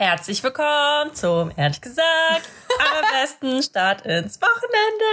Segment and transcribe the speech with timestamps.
[0.00, 2.48] Herzlich willkommen zum, ehrlich gesagt,
[2.80, 5.04] allerbesten Start ins Wochenende.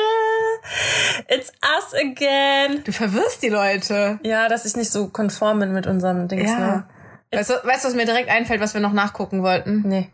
[1.27, 2.83] It's us again.
[2.83, 4.19] Du verwirrst die Leute.
[4.23, 6.49] Ja, dass ich nicht so konform bin mit unserem Dings.
[6.49, 6.57] Ja.
[6.59, 6.83] Ne?
[7.31, 9.83] Weißt du, weißt du, was mir direkt einfällt, was wir noch nachgucken wollten?
[9.87, 10.09] Nee.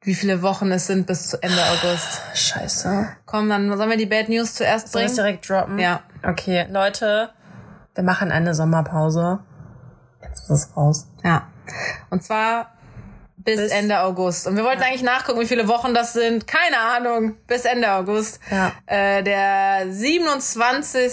[0.00, 2.20] Wie viele Wochen es sind bis zu Ende August.
[2.34, 3.10] Scheiße.
[3.26, 5.16] Komm, dann sollen wir die Bad News zuerst Soll ich bringen?
[5.18, 5.78] direkt droppen?
[5.78, 6.02] Ja.
[6.24, 7.30] Okay, Leute,
[7.94, 9.38] wir machen eine Sommerpause.
[10.20, 11.06] Jetzt ist es raus.
[11.22, 11.46] Ja.
[12.10, 12.72] Und zwar
[13.48, 14.46] bis, Bis- Ende August.
[14.46, 16.46] Und wir wollten eigentlich nachgucken, wie viele Wochen das sind.
[16.46, 17.36] Keine Ahnung.
[17.46, 18.40] Bis Ende August.
[18.50, 18.72] Ja.
[18.86, 21.04] Äh, der 27.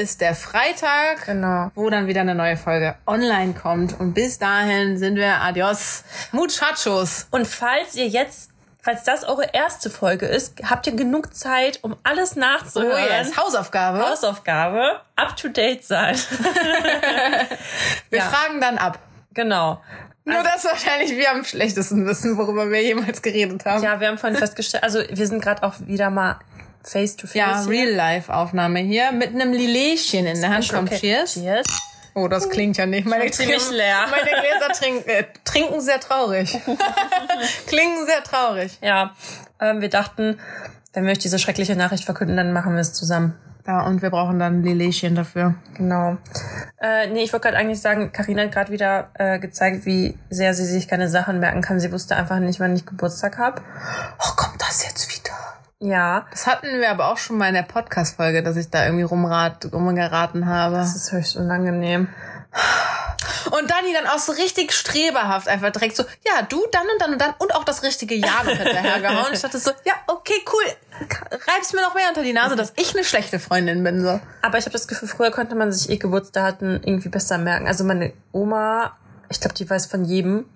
[0.00, 1.26] ist der Freitag.
[1.26, 1.70] Genau.
[1.76, 3.98] Wo dann wieder eine neue Folge online kommt.
[4.00, 6.02] Und bis dahin sind wir adios.
[6.32, 7.26] Muchachos.
[7.30, 8.50] Und falls ihr jetzt,
[8.82, 13.04] falls das eure erste Folge ist, habt ihr genug Zeit, um alles Oh nachzuhören.
[13.08, 13.36] yes.
[13.36, 14.00] Hausaufgabe.
[14.00, 16.16] Hausaufgabe, up to date sein.
[18.10, 18.24] Wir Ja.
[18.24, 18.98] fragen dann ab.
[19.32, 19.80] genau.
[20.28, 23.82] Nur das wahrscheinlich wir am schlechtesten wissen, worüber wir jemals geredet haben.
[23.82, 26.38] Ja, wir haben vorhin festgestellt, also wir sind gerade auch wieder mal
[26.84, 27.36] face to face.
[27.36, 27.62] Ja.
[27.62, 30.68] Real-Life-Aufnahme hier mit einem Liléchen in der Hand.
[30.70, 30.98] Komm, Okay.
[30.98, 31.34] cheers.
[31.34, 31.66] Cheers.
[32.14, 33.06] Oh, das klingt ja nicht.
[33.06, 34.06] Meine, ziemlich leer.
[34.10, 36.50] meine Gläser trinken, äh, trinken sehr traurig.
[37.66, 38.78] Klingen sehr traurig.
[38.82, 39.14] Ja,
[39.60, 40.38] ähm, wir dachten,
[40.92, 43.38] wenn wir euch diese schreckliche Nachricht verkünden, dann machen wir es zusammen.
[43.68, 45.54] Ja, und wir brauchen dann Liléchen dafür.
[45.74, 46.16] Genau.
[46.80, 50.54] Äh, nee, ich wollte gerade eigentlich sagen, Karina hat gerade wieder äh, gezeigt, wie sehr
[50.54, 51.78] sie sich keine Sachen merken kann.
[51.78, 53.60] Sie wusste einfach nicht, wann ich Geburtstag habe.
[54.20, 55.36] Oh, kommt das jetzt wieder?
[55.80, 59.04] Ja, Das hatten wir aber auch schon mal in der Podcast-Folge, dass ich da irgendwie
[59.04, 60.76] rumrat, rumgeraten habe.
[60.76, 62.08] das ist höchst unangenehm.
[63.50, 67.12] Und Dani dann auch so richtig streberhaft einfach direkt so, ja, du, dann und dann
[67.12, 69.32] und dann und auch das richtige Jahr noch hinterhergehauen.
[69.32, 70.64] Ich dachte so, ja, okay, cool.
[71.30, 74.20] Reib's mir noch mehr unter die Nase, dass ich eine schlechte Freundin bin, so.
[74.42, 77.66] Aber ich habe das Gefühl, früher konnte man sich eh Geburtsdaten irgendwie besser merken.
[77.66, 78.96] Also meine Oma,
[79.28, 80.46] ich glaube, die weiß von jedem,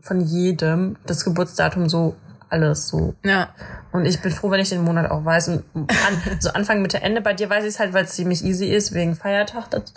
[0.00, 2.16] von jedem das Geburtsdatum so
[2.50, 3.14] alles so.
[3.24, 3.48] Ja.
[3.90, 5.48] Und ich bin froh, wenn ich den Monat auch weiß.
[5.48, 7.20] Und an, so Anfang, Mitte, Ende.
[7.20, 9.70] Bei dir weiß ich es halt, weil es ziemlich easy ist, wegen Feiertag.
[9.70, 9.92] Das,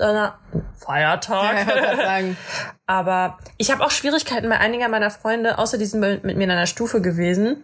[0.78, 1.60] Feiertag.
[1.60, 2.38] Ich gerade sagen.
[2.86, 6.44] Aber ich habe auch Schwierigkeiten bei einiger meiner Freunde, außer die sind mit, mit mir
[6.46, 7.64] in einer Stufe gewesen,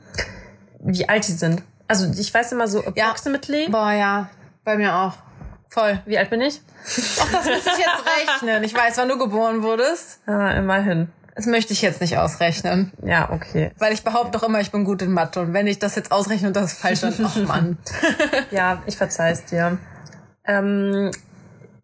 [0.80, 1.64] wie alt die sind.
[1.88, 3.70] Also ich weiß immer so approximately.
[3.70, 4.30] Boah, ja.
[4.64, 5.14] Bei mir auch.
[5.70, 6.02] Voll.
[6.06, 6.62] Wie alt bin ich?
[7.22, 8.04] Ach, das muss ich jetzt
[8.42, 8.64] rechnen.
[8.64, 10.22] Ich weiß, wann du geboren wurdest.
[10.28, 11.10] Ja, immerhin.
[11.38, 12.92] Das möchte ich jetzt nicht ausrechnen.
[13.04, 13.72] Ja, okay.
[13.78, 15.40] Weil ich behaupte doch immer, ich bin gut in Mathe.
[15.40, 17.78] Und wenn ich das jetzt ausrechne und das ist falsch, dann, ach Mann.
[18.52, 19.78] Ja, ich verzeih's dir.
[20.46, 21.12] Ähm,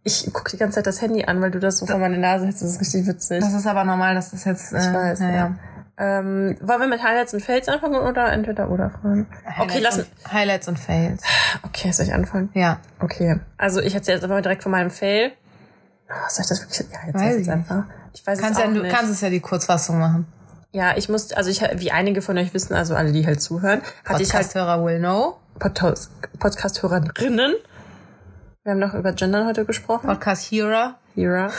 [0.03, 2.45] ich gucke die ganze Zeit das Handy an, weil du das so vor meine Nase
[2.45, 2.63] hältst.
[2.63, 3.41] Das ist richtig witzig.
[3.41, 4.73] Das ist aber normal, dass das jetzt...
[4.73, 5.55] Äh, Ich weiß, ja, ja.
[5.95, 9.27] Ähm, wollen wir mit Highlights und Fails anfangen oder entweder oder fragen?
[9.59, 11.21] Okay, lass und, Highlights und Fails.
[11.61, 12.49] Okay, soll ich anfangen?
[12.55, 12.79] Ja.
[12.99, 13.39] Okay.
[13.57, 15.31] Also ich erzähle jetzt einfach mal direkt von meinem Fail.
[16.09, 16.79] Oh, soll ich das wirklich?
[16.91, 17.83] Ja, jetzt Weiß ich ich einfach.
[18.13, 18.93] Ich weiß Kannst es ja, auch du nicht.
[18.95, 20.27] kannst es ja die Kurzfassung machen.
[20.71, 23.81] ja, ich musste, also ich, wie einige von euch wissen, also alle, die halt zuhören,
[24.05, 25.37] hatte ich halt Podcast-Hörer will know.
[25.59, 26.09] Podcast-
[26.39, 27.53] Podcast-Hörerinnen.
[28.63, 30.07] Wir haben noch über Gendern heute gesprochen.
[30.07, 30.95] Podcast-Hearer.
[31.15, 31.51] Hira.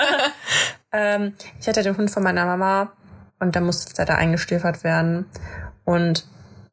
[0.92, 2.92] ähm, ich hatte den Hund von meiner Mama
[3.40, 5.26] und da musste jetzt leider eingeschläfert werden.
[5.84, 6.26] Und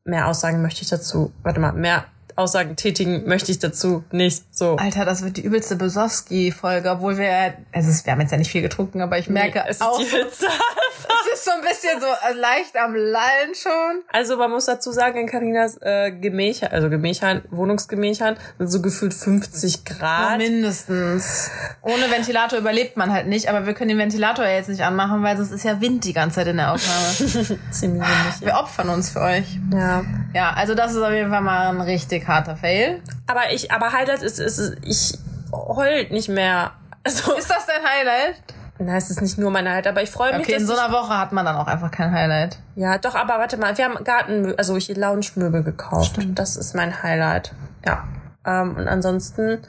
[0.04, 2.06] mehr Aussagen möchte ich dazu, warte mal, mehr
[2.36, 4.76] Aussagen tätigen möchte ich dazu nicht so.
[4.78, 8.52] Alter, das wird die übelste Besowski-Folge, obwohl wir, also es- wir haben jetzt ja nicht
[8.52, 10.46] viel getrunken, aber ich merke es ist auch, Hitze.
[10.48, 14.02] es ist so ein bisschen so äh, leicht am Lallen schon.
[14.12, 19.14] Also man muss dazu sagen, in Carinas äh, Gemächer, also Gemächern, Wohnungsgemächern, sind so gefühlt
[19.14, 20.38] 50 Grad.
[20.40, 21.50] Mindestens.
[21.82, 25.24] Ohne Ventilator überlebt man halt nicht, aber wir können den Ventilator ja jetzt nicht anmachen,
[25.24, 27.60] weil sonst ist ja Wind die ganze Zeit in der Aufnahme.
[27.72, 28.42] Ziemlich wenig.
[28.42, 29.46] wir opfern uns für euch.
[29.74, 30.04] Ja.
[30.34, 33.02] Ja, also das ist auf jeden Fall mal ein richtig harter Fail.
[33.28, 35.18] Aber ich, aber Highlight ist, ist, ich
[35.52, 36.72] heult nicht mehr.
[37.06, 38.36] Also, Ist das dein Highlight?
[38.80, 40.80] na, es ist nicht nur mein Highlight, aber ich freue mich, Okay, in so ich,
[40.80, 42.60] einer Woche hat man dann auch einfach kein Highlight.
[42.76, 46.18] Ja, doch, aber warte mal, wir haben Garten, also ich Lounge-Möbel gekauft.
[46.30, 47.54] Das ist mein Highlight.
[47.86, 48.04] Ja.
[48.46, 49.60] Ähm, und ansonsten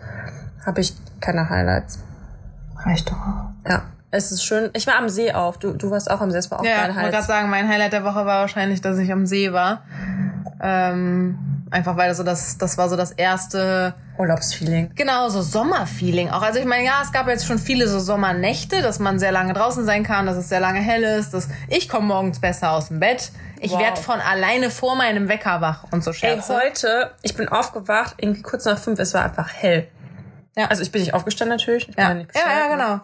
[0.64, 1.98] habe ich keine Highlights.
[2.84, 3.16] Reicht doch.
[3.68, 3.82] Ja.
[4.10, 4.70] Es ist schön.
[4.74, 5.56] Ich war am See auch.
[5.56, 6.38] Du, du warst auch am See.
[6.38, 7.26] Es war auch Ja, ich dein wollte gerade Highlight.
[7.26, 9.82] sagen, mein Highlight der Woche war wahrscheinlich, dass ich am See war.
[10.62, 14.92] Ähm, einfach weil das so das, das war so das erste, Urlaubsfeeling.
[14.94, 16.42] genau, so Sommerfeeling auch.
[16.42, 19.52] Also ich meine, ja, es gab jetzt schon viele so Sommernächte, dass man sehr lange
[19.52, 22.88] draußen sein kann, dass es sehr lange hell ist, dass ich komme morgens besser aus
[22.88, 23.30] dem Bett.
[23.60, 23.80] Ich Wow.
[23.80, 26.54] werd von alleine vor meinem Wecker wach und so Ey, Scherze.
[26.62, 29.88] heute, ich bin aufgewacht, irgendwie kurz nach fünf, es war einfach hell.
[30.56, 30.66] Ja.
[30.66, 31.88] Also ich bin nicht aufgestanden natürlich.
[31.88, 33.00] Ich bin Ja, nicht ja, ja, genau.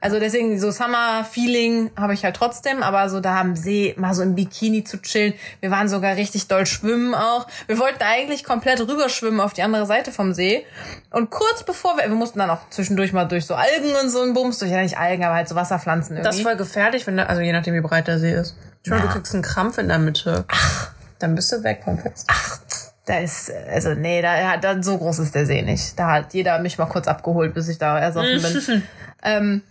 [0.00, 4.22] Also deswegen so Summer-Feeling habe ich halt trotzdem, aber so da am See mal so
[4.22, 5.34] im Bikini zu chillen.
[5.60, 7.46] Wir waren sogar richtig doll schwimmen auch.
[7.66, 10.64] Wir wollten eigentlich komplett rüberschwimmen auf die andere Seite vom See.
[11.10, 14.22] Und kurz bevor wir, wir mussten dann auch zwischendurch mal durch so Algen und so
[14.22, 16.28] ein Bums, durch ja nicht Algen, aber halt so Wasserpflanzen irgendwie.
[16.28, 18.56] Das ist voll gefährlich, wenn da, also je nachdem wie breit der See ist.
[18.82, 20.44] Ich meine, du kriegst einen Krampf in der Mitte.
[20.48, 20.90] Ach.
[21.18, 22.26] Dann bist du weg vom Fest.
[22.30, 22.58] Ach,
[23.06, 25.98] da ist, also nee, da, da so groß ist der See nicht.
[25.98, 28.82] Da hat jeder mich mal kurz abgeholt, bis ich da ersoffen bin.
[29.22, 29.62] ähm,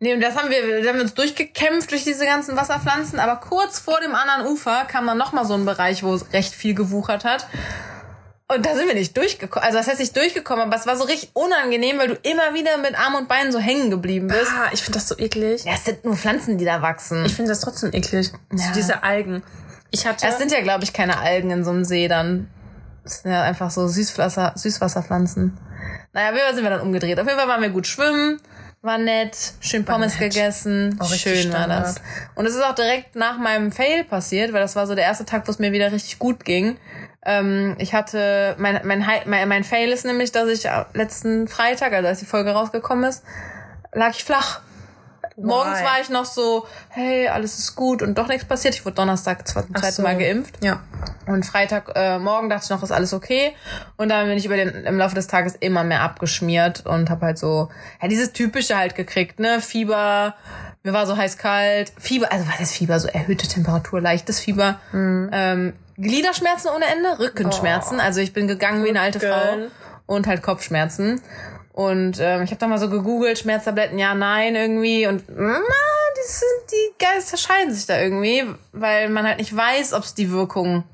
[0.00, 3.78] nee, und das haben wir, wir haben uns durchgekämpft durch diese ganzen Wasserpflanzen, aber kurz
[3.78, 7.24] vor dem anderen Ufer kam dann nochmal so ein Bereich, wo es recht viel gewuchert
[7.24, 7.46] hat.
[8.46, 9.64] Und da sind wir nicht durchgekommen.
[9.64, 12.76] Also das heißt nicht durchgekommen, aber es war so richtig unangenehm, weil du immer wieder
[12.76, 14.50] mit Arm und Beinen so hängen geblieben bist.
[14.54, 15.64] Ah, ich finde das so eklig.
[15.64, 17.24] Ja, es sind nur Pflanzen, die da wachsen.
[17.24, 18.32] Ich finde das trotzdem eklig.
[18.52, 18.58] Ja.
[18.58, 19.42] So diese Algen.
[19.90, 20.26] Ich hatte.
[20.26, 22.50] Es sind ja, glaube ich, keine Algen in so einem See dann.
[23.04, 25.56] Es sind ja einfach so Süßwasser, Süßwasserpflanzen.
[26.12, 27.18] Naja, wir sind wir dann umgedreht.
[27.18, 28.40] Auf jeden Fall waren wir gut schwimmen,
[28.84, 30.32] war nett, schön Pommes nett.
[30.32, 30.98] gegessen.
[31.00, 31.96] Richtig schön war das.
[32.34, 35.24] Und es ist auch direkt nach meinem Fail passiert, weil das war so der erste
[35.24, 36.76] Tag, wo es mir wieder richtig gut ging.
[37.24, 42.08] Ähm, ich hatte, mein, mein, mein, mein Fail ist nämlich, dass ich letzten Freitag, also
[42.08, 43.22] als die Folge rausgekommen ist,
[43.92, 44.60] lag ich flach.
[45.36, 48.74] Morgens war ich noch so, hey, alles ist gut und doch nichts passiert.
[48.74, 50.02] Ich wurde Donnerstag zum zweiten so.
[50.02, 50.62] Mal geimpft.
[50.62, 50.80] Ja.
[51.26, 53.54] Und Freitag äh, morgen dachte ich noch, ist alles okay.
[53.96, 57.26] Und dann bin ich über den im Laufe des Tages immer mehr abgeschmiert und habe
[57.26, 57.68] halt so
[58.00, 59.60] ja dieses typische halt gekriegt, ne?
[59.60, 60.34] Fieber,
[60.84, 63.00] mir war so heiß kalt, Fieber, also was ist Fieber?
[63.00, 68.00] So erhöhte Temperatur, leichtes Fieber, ähm, Gliederschmerzen ohne Ende, Rückenschmerzen.
[68.00, 69.70] Also ich bin gegangen wie eine alte Frau Rücken.
[70.06, 71.20] und halt Kopfschmerzen.
[71.74, 75.08] Und ähm, ich habe dann mal so gegoogelt, Schmerztabletten, ja, nein, irgendwie.
[75.08, 79.92] Und na, die, sind, die Geister scheiden sich da irgendwie, weil man halt nicht weiß,
[79.92, 80.84] ob es die Wirkung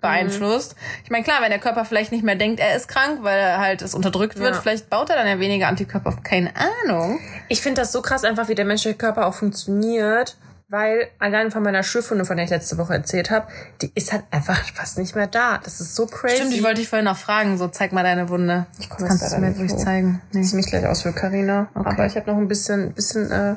[0.00, 0.76] beeinflusst.
[1.04, 3.58] Ich meine, klar, wenn der Körper vielleicht nicht mehr denkt, er ist krank, weil er
[3.58, 4.60] halt es unterdrückt wird, Ja.
[4.62, 6.22] vielleicht baut er dann ja weniger Antikörper auf.
[6.22, 6.54] Keine
[6.86, 7.20] Ahnung.
[7.48, 10.38] Ich finde das so krass einfach, wie der menschliche Körper auch funktioniert,
[10.70, 13.48] weil allein von meiner Schürfwunde, von der ich letzte Woche erzählt habe,
[13.82, 15.58] die ist halt einfach fast nicht mehr da.
[15.58, 16.36] Das ist so crazy.
[16.36, 18.66] Stimmt, ich wollte dich vorhin noch fragen, so zeig mal deine Wunde.
[18.78, 20.22] Ich komm Kannst jetzt du leider mir ruhig zeigen?
[20.30, 20.42] Nee.
[20.42, 23.56] ziemlich gleich aus für Carina, aber ich habe noch ein bisschen, bisschen äh,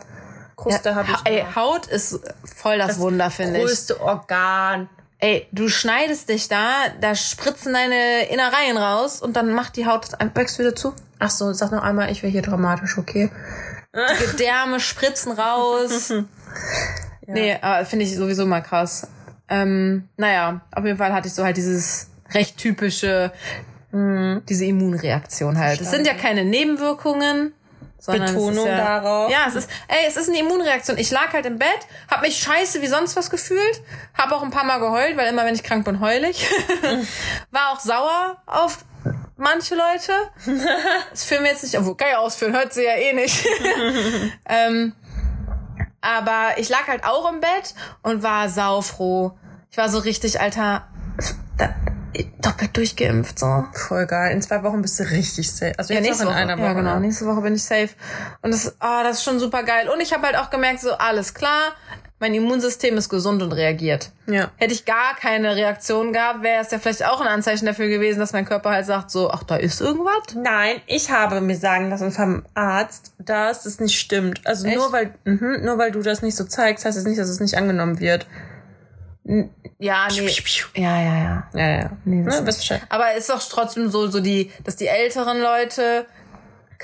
[0.56, 1.32] Kruste habe ich.
[1.32, 1.56] Ey, noch.
[1.56, 3.66] Haut ist voll das, Wunder, finde ich.
[3.66, 4.90] größte Organ.
[5.20, 10.20] Ey, du schneidest dich da, da spritzen deine Innereien raus und dann macht die Haut
[10.20, 10.96] ein wächst wieder zu.
[11.20, 13.30] Ach so, sag noch einmal, ich wäre hier dramatisch, okay?
[13.94, 16.12] Die Gedärme spritzen raus.
[17.28, 19.08] Nee, aber finde ich sowieso mal krass.
[19.50, 23.32] Ähm, naja, auf jeden Fall hatte ich so halt dieses recht typische,
[23.94, 25.80] diese Immunreaktion halt.
[25.80, 27.54] Es sind ja keine Nebenwirkungen.
[28.00, 29.32] Sondern Betonung ja, darauf.
[29.32, 30.98] Ja, es ist, ey, es ist eine Immunreaktion.
[30.98, 31.70] Ich lag halt im Bett,
[32.12, 33.82] hab mich scheiße wie sonst was gefühlt,
[34.14, 36.46] hab auch ein paar Mal geheult, weil immer wenn ich krank bin, heul ich.
[37.52, 38.80] War auch sauer auf
[39.38, 40.12] manche Leute.
[41.12, 43.46] Das führen wir jetzt nicht, obwohl ich ausführen, hört sie ja eh nicht.
[44.50, 44.94] ähm,
[46.04, 47.74] aber ich lag halt auch im Bett
[48.04, 49.38] und war saufroh.
[49.72, 50.88] Ich war so richtig, Alter,
[51.58, 51.74] da,
[52.42, 53.66] doppelt durchgeimpft, so.
[53.74, 54.34] Voll geil.
[54.34, 55.74] In zwei Wochen bist du richtig safe.
[55.78, 56.42] Also Ja, nächste noch Woche.
[56.42, 56.68] in einer Woche.
[56.68, 56.94] Ja, genau.
[56.96, 57.00] ne?
[57.02, 57.90] Nächste Woche bin ich safe.
[58.42, 59.90] Und das, ah, das ist schon super geil.
[59.90, 61.72] Und ich habe halt auch gemerkt, so alles klar,
[62.24, 64.12] mein Immunsystem ist gesund und reagiert.
[64.28, 64.50] Ja.
[64.56, 68.20] Hätte ich gar keine Reaktion gehabt, wäre es ja vielleicht auch ein Anzeichen dafür gewesen,
[68.20, 70.34] dass mein Körper halt sagt, so, ach, da ist irgendwas.
[70.34, 74.40] Nein, ich habe mir sagen lassen vom Arzt, dass es nicht stimmt.
[74.46, 74.78] Also Echt?
[74.78, 77.42] nur weil, mhm, nur weil du das nicht so zeigst, heißt es nicht, dass es
[77.42, 78.26] nicht angenommen wird.
[79.26, 80.34] Ja, nee.
[80.76, 81.48] Ja, ja, ja.
[81.54, 81.92] Ja, ja.
[82.06, 82.82] Nee, das ne, Bescheid.
[82.88, 86.06] Aber es ist doch trotzdem so, so die, dass die älteren Leute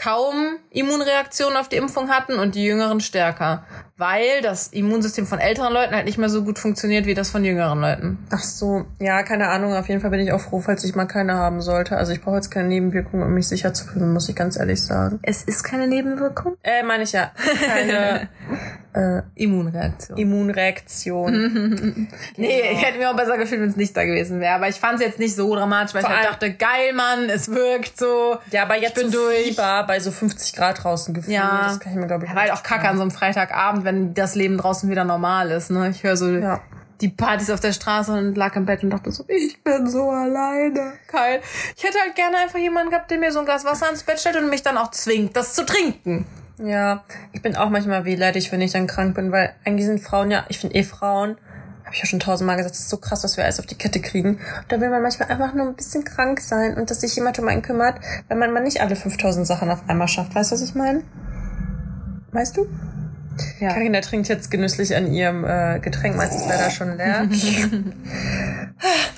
[0.02, 3.66] kaum Immunreaktionen auf die Impfung hatten und die jüngeren stärker.
[3.98, 7.44] Weil das Immunsystem von älteren Leuten halt nicht mehr so gut funktioniert wie das von
[7.44, 8.26] jüngeren Leuten.
[8.32, 9.74] Ach so, ja, keine Ahnung.
[9.74, 11.98] Auf jeden Fall bin ich auch froh, falls ich mal keine haben sollte.
[11.98, 14.82] Also ich brauche jetzt keine Nebenwirkungen, um mich sicher zu fühlen, muss ich ganz ehrlich
[14.82, 15.20] sagen.
[15.24, 16.56] Es ist keine Nebenwirkung?
[16.64, 17.32] Äh, meine ich ja.
[17.68, 18.30] Keine
[19.36, 20.18] Immunreaktion.
[20.18, 22.08] Immunreaktion.
[22.38, 24.56] Nee, ich hätte mir auch besser gefühlt, wenn es nicht da gewesen wäre.
[24.56, 27.30] Aber ich fand es jetzt nicht so dramatisch, weil Vor ich halt dachte, geil, Mann,
[27.30, 28.38] es wirkt so.
[28.52, 29.48] Ja, aber jetzt ich bin so durch.
[29.50, 31.36] Fieber bei so 50 Grad draußen gefühlt.
[31.36, 31.66] Ja.
[31.68, 34.14] Das kann ich mir, glaube ich, Ja, halt auch kacke an so einem Freitagabend, wenn
[34.14, 35.70] das Leben draußen wieder normal ist.
[35.72, 35.90] Ne?
[35.90, 36.62] Ich höre so Ja.
[37.02, 40.10] die Partys auf der Straße und lag im Bett und dachte so, ich bin so
[40.10, 40.94] alleine.
[41.12, 41.42] Geil.
[41.76, 44.20] Ich hätte halt gerne einfach jemanden gehabt, der mir so ein Glas Wasser ans Bett
[44.20, 46.26] stellt und mich dann auch zwingt, das zu trinken.
[46.64, 50.30] Ja, ich bin auch manchmal wehleidig, wenn ich dann krank bin, weil eigentlich sind Frauen
[50.30, 51.38] ja, ich finde eh Frauen,
[51.86, 53.78] habe ich ja schon tausendmal gesagt, es ist so krass, was wir alles auf die
[53.78, 54.40] Kette kriegen.
[54.68, 57.48] Da will man manchmal einfach nur ein bisschen krank sein und dass sich jemand um
[57.48, 60.36] einen kümmert, weil man mal nicht alle 5000 Sachen auf einmal schafft.
[60.36, 61.04] Weißt du, was ich meine?
[62.32, 62.68] Weißt du?
[63.60, 63.74] Ja.
[63.74, 67.28] Carina trinkt jetzt genüsslich an ihrem äh, Getränk, meistens ist leider schon leer.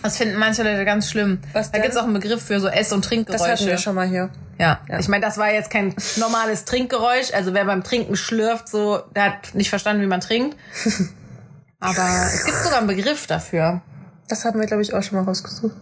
[0.02, 1.40] Das finden manche Leute ganz schlimm.
[1.54, 1.84] Was da denn?
[1.84, 3.78] gibt's auch einen Begriff für so Ess- und Das hatten wir Trinkgeräusche.
[3.78, 4.30] schon mal hier.
[4.58, 4.80] Ja.
[5.00, 7.32] ich meine, das war jetzt kein normales Trinkgeräusch.
[7.34, 10.58] Also wer beim Trinken schlürft, so, der hat nicht verstanden, wie man trinkt.
[11.80, 13.82] Aber es gibt sogar einen Begriff dafür.
[14.28, 15.76] Das haben wir, glaube ich, auch schon mal rausgesucht.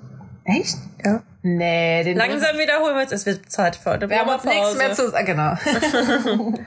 [0.45, 0.77] Echt?
[1.05, 1.21] Ja.
[1.41, 3.13] Nee, den Langsam wiederholen wir jetzt.
[3.13, 5.25] Es wird Zeit für eine Wir haben uns nichts mehr zu sagen.
[5.25, 5.55] Genau.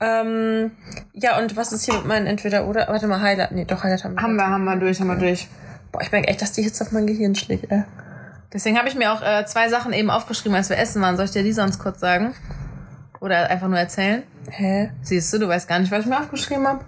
[0.00, 0.70] Ähm,
[1.12, 2.86] Ja, und was ist hier mit meinen entweder oder?
[2.88, 3.52] Warte mal, Highlight.
[3.52, 4.22] Nee, doch, Highlight haben wir.
[4.22, 5.48] Haben wir, haben wir durch, haben wir durch.
[5.92, 7.84] Boah, ich merke echt, dass die Hitze auf mein Gehirn schlägt, ey.
[8.52, 11.16] Deswegen habe ich mir auch äh, zwei Sachen eben aufgeschrieben, als wir essen waren.
[11.16, 12.34] Soll ich dir die sonst kurz sagen?
[13.20, 14.22] Oder einfach nur erzählen?
[14.50, 14.90] Hä?
[15.02, 16.84] Siehst du, du weißt gar nicht, was ich mir aufgeschrieben habe?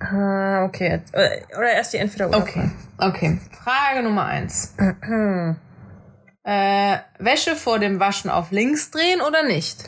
[0.00, 1.00] Ah, okay.
[1.12, 2.38] Oder, oder erst die entweder oder.
[2.38, 3.38] Okay, okay.
[3.62, 4.74] Frage Nummer eins.
[6.44, 9.84] äh, Wäsche vor dem Waschen auf links drehen oder nicht?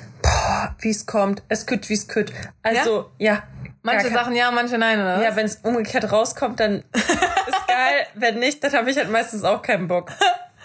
[0.78, 1.42] Wie es kommt.
[1.48, 2.32] Es kütt, wie es kütt.
[2.62, 3.42] Also, ja.
[3.82, 5.22] Manche Gar kein- Sachen ja, manche nein, oder?
[5.22, 8.06] Ja, wenn es umgekehrt rauskommt, dann ist geil.
[8.14, 10.10] Wenn nicht, dann habe ich halt meistens auch keinen Bock.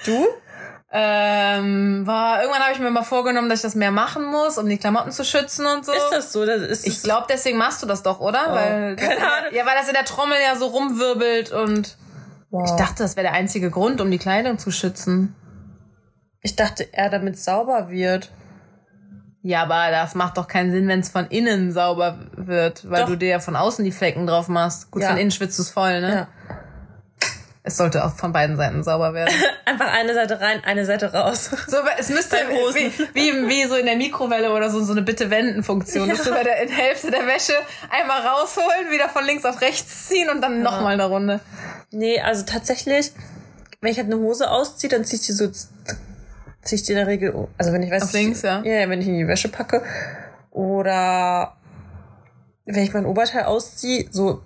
[0.05, 0.25] Du?
[0.93, 4.67] Ähm, war, irgendwann habe ich mir mal vorgenommen, dass ich das mehr machen muss, um
[4.67, 5.93] die Klamotten zu schützen und so.
[5.93, 6.45] Ist das so?
[6.45, 8.51] Das ist ich glaube, deswegen machst du das doch, oder?
[8.51, 9.53] weil Oh, keine Ahnung.
[9.53, 11.95] Ja, weil das in der Trommel ja so rumwirbelt und
[12.49, 12.69] wow.
[12.69, 15.33] ich dachte, das wäre der einzige Grund, um die Kleidung zu schützen.
[16.41, 18.29] ich dachte eher, damit sauber wird.
[19.43, 23.09] Ja, aber das macht doch keinen Sinn, wenn es von innen sauber wird, weil Doch.
[23.09, 24.91] du dir ja von außen die Flecken drauf machst.
[24.91, 25.09] Gut, Ja.
[25.09, 26.13] von innen schwitzt du es voll, ne?
[26.15, 26.27] Ja.
[27.63, 29.33] Es sollte auch von beiden Seiten sauber werden.
[29.65, 31.51] Einfach eine Seite rein, eine Seite raus.
[31.67, 36.09] So, es müsste wie, wie, wie so in der Mikrowelle oder so, so eine Bitte-Wenden-Funktion,
[36.09, 37.53] dass du bei der Hälfte der Wäsche
[37.91, 41.39] einmal rausholen, wieder von links auf rechts ziehen und dann nochmal eine Runde.
[41.91, 43.11] Nee, also tatsächlich,
[43.79, 45.47] wenn ich halt eine Hose ausziehe, dann ziehe ich die so,
[46.61, 48.61] ziehe ich die in der Regel, also wenn ich weiß, Auf links, ja.
[48.63, 49.81] ja, wenn ich in die Wäsche packe
[50.51, 51.55] oder
[52.65, 54.41] wenn ich mein Oberteil ausziehe, so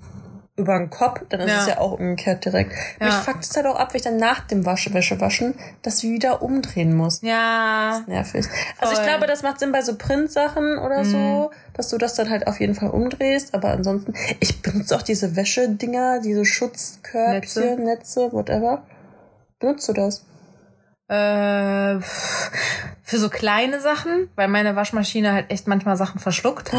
[0.58, 1.62] über den Kopf, dann ist Ja.
[1.62, 2.72] es ja auch umgekehrt direkt.
[3.02, 3.08] Ja.
[3.08, 6.02] Mich fuckt es halt auch ab, wenn ich dann nach dem Wasche, Wäsche waschen, das
[6.04, 7.20] wieder umdrehen muss.
[7.24, 8.02] Ja.
[8.08, 8.46] Nervig.
[8.80, 9.06] Also ich Voll.
[9.10, 12.62] glaube, das macht Sinn bei so Printsachen oder so, dass du das dann halt auf
[12.62, 13.54] jeden Fall umdrehst.
[13.54, 18.84] Aber ansonsten, ich benutze auch diese Wäschedinger, diese Schutzkörbchen, Netze, whatever.
[19.60, 20.24] Benutzt du das?
[21.08, 22.00] Äh,
[23.04, 26.72] für so kleine Sachen, weil meine Waschmaschine halt echt manchmal Sachen verschluckt.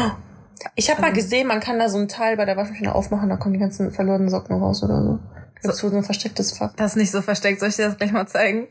[0.75, 3.37] Ich habe mal gesehen, man kann da so ein Teil bei der Waschmaschine aufmachen, da
[3.37, 5.19] kommen die ganzen verlorenen Socken raus oder so.
[5.55, 6.73] Da gibt's so ein verstecktes Fach.
[6.75, 7.59] Das ist nicht so versteckt.
[7.59, 8.67] Soll ich dir das gleich mal zeigen?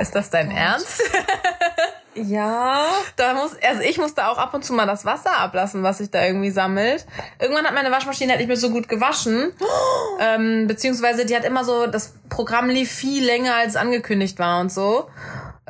[0.00, 1.02] Ist das dein Ernst?
[2.14, 2.86] Ja.
[3.16, 6.10] Da muss, also ich musste auch ab und zu mal das Wasser ablassen, was sich
[6.10, 7.06] da irgendwie sammelt.
[7.40, 9.52] Irgendwann hat meine Waschmaschine halt nicht mehr so gut gewaschen.
[10.20, 14.72] ähm, beziehungsweise die hat immer so, das Programm lief viel länger als angekündigt war und
[14.72, 15.08] so.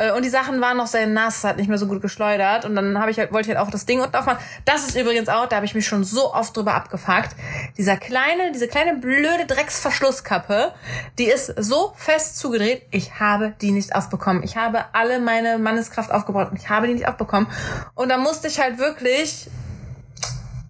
[0.03, 2.65] Äh, Und die Sachen waren noch sehr nass, hat nicht mehr so gut geschleudert.
[2.65, 4.43] Und dann habe ich halt, wollte ich halt auch das Ding unten aufmachen.
[4.65, 7.31] Das ist übrigens auch, da habe ich mich schon so oft drüber abgefuckt.
[7.77, 10.73] Dieser kleine, diese kleine blöde Drecksverschlusskappe,
[11.19, 14.43] die ist so fest zugedreht, ich habe die nicht aufbekommen.
[14.43, 17.47] Ich habe alle meine Manneskraft aufgebaut und ich habe die nicht aufbekommen.
[17.95, 19.49] Und da musste ich halt wirklich,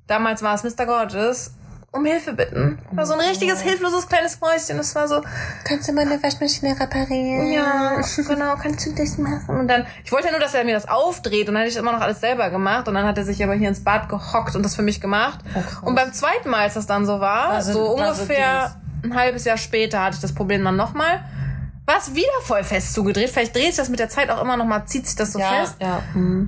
[0.07, 0.85] damals war es Mr.
[0.87, 1.53] Gorgeous,
[1.95, 2.79] um Hilfe bitten.
[2.93, 4.79] War so ein richtiges, hilfloses kleines Mäuschen.
[4.79, 5.21] Das war so,
[5.65, 7.53] Kannst du meine Waschmaschine reparieren?
[7.53, 9.61] ja, genau, kannst du das machen?
[9.61, 11.77] Und dann, ich wollte ja nur, dass er mir das aufdreht und dann hätte ich
[11.79, 14.57] immer noch alles selber gemacht und dann hat er sich aber hier ins Bad gehockt
[14.57, 15.41] und das für mich gemacht.
[15.53, 15.65] krass.
[15.83, 18.77] und beim zweiten Mal, als das dann so war, War so- so war so ungefähr
[19.05, 21.25] ein halbes Jahr später hatte ich das Problem dann nochmal,
[21.85, 23.29] war es wieder voll fest zugedreht.
[23.31, 25.41] Vielleicht dreht sich das mit der Zeit auch immer noch mal, zieht sich das so
[25.41, 25.75] Ja, fest.
[25.81, 26.01] ja.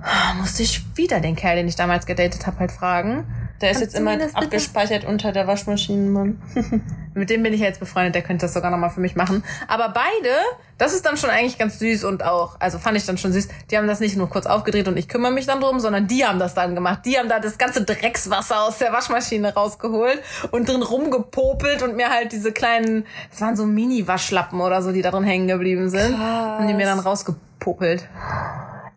[0.03, 3.27] Ah, musste ich wieder den Kerl, den ich damals gedatet habe, halt fragen.
[3.61, 6.43] Der ist jetzt immer das bitte- abgespeichert unter der Waschmaschine, Mann.
[7.15, 9.45] Mit dem bin ich ja jetzt befreundet, der könnte das sogar nochmal für mich machen.
[9.69, 10.35] Aber beide,
[10.79, 13.49] das ist dann schon eigentlich ganz süß und auch, also fand ich dann schon süß,
[13.71, 16.27] die haben das nicht nur kurz aufgedreht und ich kümmere mich dann drum, sondern die
[16.27, 17.03] haben das dann gemacht.
[17.05, 20.21] Die haben da das ganze Dreckswasser aus der Waschmaschine rausgeholt
[20.51, 25.03] und drin rumgepopelt und mir halt diese kleinen, das waren so Mini-Waschlappen oder so, die
[25.03, 26.17] da drin hängen geblieben sind.
[26.17, 26.61] Krass.
[26.61, 28.09] Und die mir dann rausgepopelt.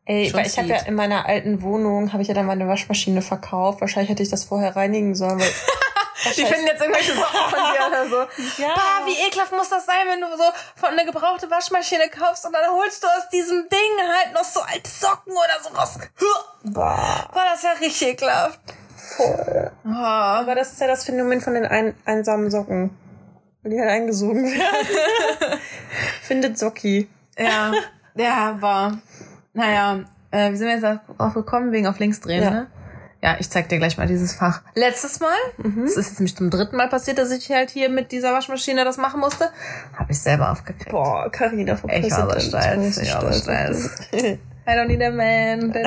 [0.08, 3.22] Ey, weil ich habe ja in meiner alten Wohnung, habe ich ja dann meine Waschmaschine
[3.22, 3.82] verkauft.
[3.82, 5.52] Wahrscheinlich hätte ich das vorher reinigen sollen, weil
[6.36, 8.16] Die finden jetzt irgendwelche Socken von dir oder so.
[8.62, 8.74] Ja.
[8.74, 10.44] Bah, wie ekelhaft muss das sein, wenn du so
[10.76, 14.62] von eine gebrauchte Waschmaschine kaufst und dann holst du aus diesem Ding halt noch so
[14.62, 16.00] alte Socken oder sowas.
[16.64, 17.30] Boah.
[17.32, 18.60] War das ja richtig ekelhaft.
[18.96, 19.72] Voll.
[19.86, 19.90] Oh.
[19.90, 22.98] Aber das ist ja das Phänomen von den ein einsamen Socken.
[23.62, 25.60] Weil die halt eingesogen werden.
[26.24, 27.08] Findet Socki.
[27.38, 27.74] Ja,
[28.16, 28.98] ja, war.
[29.58, 30.00] Naja,
[30.32, 30.84] äh, wie sind wir jetzt
[31.18, 31.72] darauf gekommen?
[31.72, 32.50] Wegen auf links drehen, Ja.
[32.52, 32.68] ne?
[33.24, 34.62] Ja, ich zeig dir gleich mal dieses Fach.
[34.76, 38.12] Letztes Mal, das ist jetzt nämlich zum dritten Mal passiert, dass ich halt hier mit
[38.12, 39.50] dieser Waschmaschine das machen musste,
[39.98, 40.92] habe ich selber aufgekriegt.
[40.92, 43.90] Boah, Carina vom Ich war so stolz, ich war so stolz.
[44.14, 45.74] I don't need a man.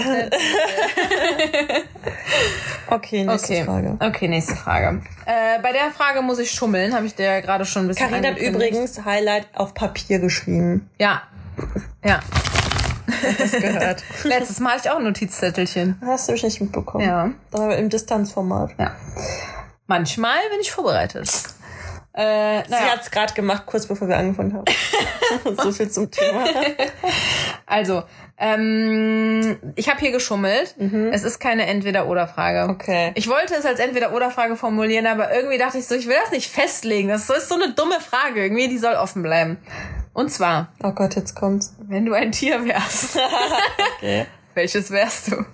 [2.88, 3.96] Okay, nächste Okay, Frage.
[4.00, 5.00] okay, nächste Frage.
[5.26, 8.08] Äh, bei der Frage muss ich schummeln, habe ich dir ja gerade schon ein bisschen
[8.10, 10.90] Carina hat übrigens Highlight auf Papier geschrieben.
[10.98, 11.22] Ja,
[12.04, 12.18] ja.
[13.38, 14.02] Das gehört.
[14.24, 16.00] Letztes Mal hatte ich auch ein Notizzettelchen.
[16.04, 17.04] Hast du mich nicht mitbekommen?
[17.06, 17.30] Ja.
[17.52, 18.70] Aber im Distanzformat.
[18.78, 18.94] Ja.
[19.86, 21.28] Manchmal bin ich vorbereitet.
[22.12, 24.64] Äh, Sie naja, hat's gerade gemacht, kurz bevor wir angefangen haben.
[25.62, 26.44] so viel zum Thema.
[27.66, 28.02] also,
[28.42, 30.74] Ähm, ich habe hier geschummelt.
[31.12, 32.64] Es ist keine Entweder-Oder-Frage.
[32.64, 32.70] Mhm.
[32.70, 33.12] Okay.
[33.14, 36.50] Ich wollte es als Entweder-Oder-Frage formulieren, aber irgendwie dachte ich so, ich will das nicht
[36.50, 37.08] festlegen.
[37.10, 38.42] Das ist so eine dumme Frage.
[38.42, 39.58] Irgendwie, die soll offen bleiben.
[40.12, 41.74] Und zwar, Oh Gott, jetzt kommt's.
[41.78, 43.16] wenn du ein Tier wärst,
[43.98, 44.26] Okay.
[44.54, 45.44] welches wärst du?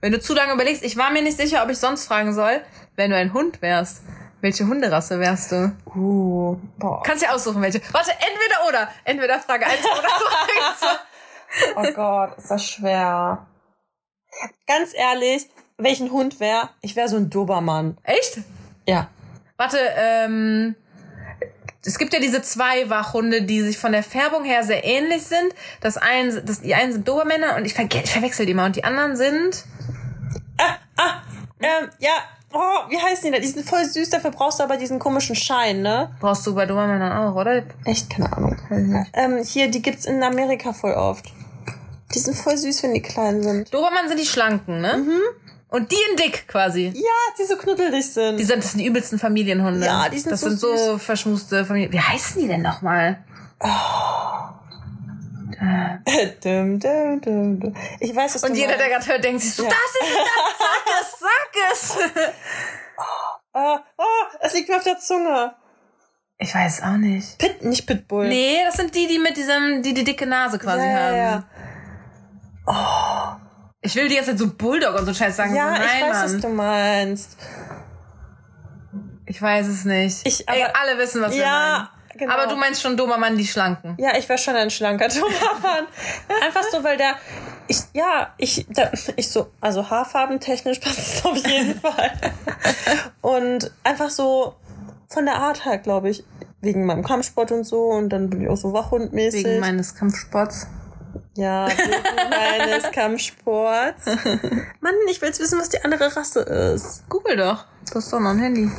[0.00, 2.62] Wenn du zu lange überlegst, ich war mir nicht sicher, ob ich sonst fragen soll,
[2.96, 4.02] wenn du ein Hund wärst,
[4.40, 5.76] welche Hunderasse wärst du?
[5.94, 7.02] Uh, boah.
[7.02, 7.80] Kannst dir aussuchen, welche.
[7.92, 8.88] Warte, entweder oder.
[9.04, 10.86] Entweder Frage 1 oder Frage 2.
[11.76, 13.46] Oh Gott, ist das schwer.
[14.66, 16.70] Ganz ehrlich, welchen Hund wär?
[16.80, 17.98] Ich wäre so ein Dobermann.
[18.04, 18.38] Echt?
[18.86, 19.08] Ja.
[19.60, 20.74] Warte, ähm,
[21.84, 25.54] es gibt ja diese zwei Wachhunde, die sich von der Färbung her sehr ähnlich sind.
[25.82, 28.64] Das einen, das, die einen sind Dobermänner und ich, verge ich verwechsel die mal.
[28.64, 29.64] Und die anderen sind,
[31.60, 32.10] Ähm, ja.
[32.54, 33.42] Oh, wie heißen die denn?
[33.42, 36.10] Die sind voll süß, dafür brauchst du aber diesen komischen Schein, ne?
[36.20, 37.62] brauchst du bei Dobermännern auch, oder?
[37.84, 38.56] Echt, keine Ahnung.
[39.12, 41.26] Ähm, hier, die gibt's in Amerika voll oft.
[42.14, 43.74] Die sind voll süß, wenn die klein sind.
[43.74, 45.04] Dobermann sind die schlanken, ne?
[45.70, 46.92] Und die in dick quasi.
[46.94, 47.02] Ja,
[47.38, 48.36] die so knuddelig sind.
[48.38, 49.86] Die sind, das sind die übelsten Familienhunde.
[49.86, 51.92] Ja, die sind Das so sind so verschmuste Familien.
[51.92, 53.22] Wie heißen die denn nochmal?
[56.42, 57.76] dum, dum, dum, dum.
[58.00, 59.06] Ich weiß, was Und jeder, der meinst.
[59.06, 59.68] gerade hört, denkt sich so, Ja.
[59.68, 62.34] das ist das, sag es, sag es.
[63.52, 64.04] Ah, oh,
[64.42, 65.52] es liegt mir auf der Zunge.
[66.38, 67.36] Ich weiß auch nicht.
[67.36, 68.28] Pit, nicht Pitbull.
[68.28, 71.16] Nee, das sind die, die mit diesem, die die dicke Nase quasi ja, haben.
[71.16, 71.42] ja,
[73.82, 75.54] Ich will die jetzt so Bulldog und so Scheiß sagen.
[75.54, 75.74] ja.
[75.74, 76.24] so, nein, ich weiß, Mann.
[76.34, 77.36] was du meinst.
[79.26, 80.26] Ich weiß es nicht.
[80.26, 82.18] Ich- Ey, aber- alle wissen, was wir Ja, meinen.
[82.18, 82.34] genau.
[82.34, 83.94] Aber du meinst schon Dobermann, die Schlanken.
[83.98, 85.86] Ja, ich wäre schon ein schlanker Dobermann.
[86.44, 87.14] Einfach so, weil der,
[87.68, 92.12] ich, ja, ich, der, ich so, also haarfarbentechnisch passt es auf jeden Fall.
[93.22, 94.56] Und einfach so
[95.08, 96.22] von der Art halt, glaube ich,
[96.60, 97.84] wegen meinem Kampfsport und so.
[97.84, 99.44] Und dann bin ich auch so wachhundmäßig.
[99.46, 100.66] Wegen meines Kampfsports.
[101.36, 101.68] Ja,
[102.30, 104.06] meines Kampfsports.
[104.80, 107.08] Mann, ich will jetzt wissen, was die andere Rasse ist.
[107.08, 107.64] Google doch.
[107.90, 108.70] Du hast doch noch ein Handy.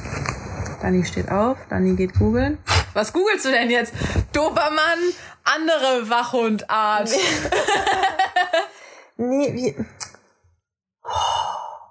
[0.81, 2.57] Dani steht auf, Dani geht googeln.
[2.93, 3.94] Was googelst du denn jetzt?
[4.33, 5.00] Dobermann,
[5.44, 7.09] andere Wachhundart.
[9.17, 9.75] Nee, wie,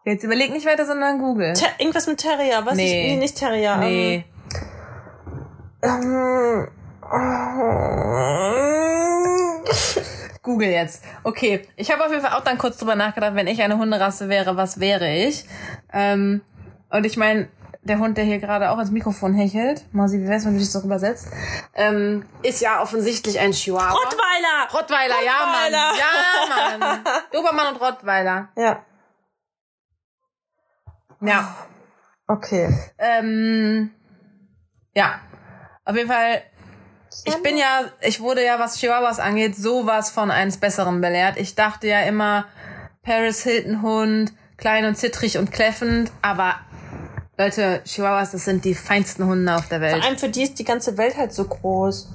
[0.05, 1.53] Jetzt überleg nicht weiter, sondern google.
[1.53, 3.05] Ter irgendwas mit Terrier, was Nee.
[3.05, 3.77] ich, nee, nicht Terrier.
[3.77, 4.25] Nee.
[5.83, 6.69] Ähm,
[7.13, 7.21] ähm,
[10.43, 11.05] Google jetzt.
[11.23, 14.29] Okay, ich habe auf jeden Fall auch dann kurz drüber nachgedacht, wenn ich eine Hunderasse
[14.29, 15.45] wäre, was wäre ich?
[15.93, 16.41] Ähm,
[16.91, 17.49] und ich meine,
[17.83, 20.71] der Hund, der hier gerade auch ins Mikrofon hechelt, Mausi, wie wär's, wenn du dich
[20.71, 21.29] so übersetzt,
[21.75, 23.91] ähm, ist ja offensichtlich ein Chihuahua.
[23.93, 24.69] Rottweiler!
[24.73, 25.75] Rottweiler, ja, Mann.
[25.75, 25.93] Rottweiler.
[25.99, 27.05] Ja, Mann.
[27.33, 28.49] Dobermann und Rottweiler.
[28.57, 28.85] Ja,
[31.23, 31.55] Ja.
[32.27, 32.69] okay.
[32.99, 33.91] Ähm,
[34.95, 35.21] ja.
[35.85, 36.43] Auf jeden Fall,
[37.25, 41.37] ich bin ja, ich wurde ja, was Chihuahuas angeht, sowas von eines Besseren belehrt.
[41.39, 42.47] Ich dachte ja immer,
[43.03, 46.57] Paris Hilton Hund, klein und zittrig und kläffend, aber
[47.39, 50.05] Leute, Chihuahuas, das sind die feinsten Hunde auf der Vor Welt.
[50.05, 52.09] allem für die ist die ganze Welt halt so groß.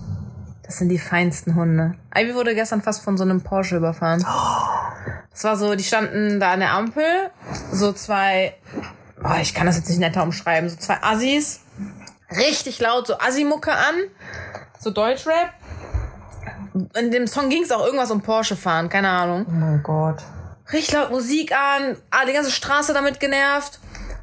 [0.63, 1.95] Das sind die feinsten Hunde.
[2.15, 4.25] Ivy wurde gestern fast von so einem Porsche überfahren.
[5.31, 7.03] Das war so, die standen da an der Ampel,
[7.71, 8.55] so zwei,
[9.23, 11.59] oh, ich kann das jetzt nicht netter umschreiben, so zwei Assis,
[12.35, 13.95] richtig laut, so Assi-Mucke an,
[14.85, 15.49] so Deutschrap.
[16.97, 19.45] In dem Song ging es auch irgendwas um Porsche fahren, keine Ahnung.
[19.49, 20.17] Oh mein Gott.
[20.71, 23.79] Richtig laut Musik an, ah, die ganze Straße damit genervt.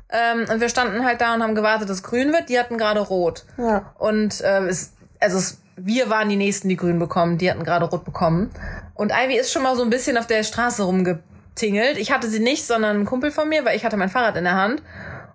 [0.09, 2.49] Ähm, und wir standen halt da und haben gewartet, dass grün wird.
[2.49, 3.45] Die hatten gerade rot.
[3.57, 3.93] Ja.
[3.99, 7.39] Und ähm, es, also es, wir waren die Nächsten, die grün bekommen.
[7.39, 8.51] Die hatten gerade rot bekommen.
[8.95, 11.97] Und Ivy ist schon mal so ein bisschen auf der Straße rumgetingelt.
[11.97, 14.45] Ich hatte sie nicht, sondern ein Kumpel von mir, weil ich hatte mein Fahrrad in
[14.45, 14.83] der Hand.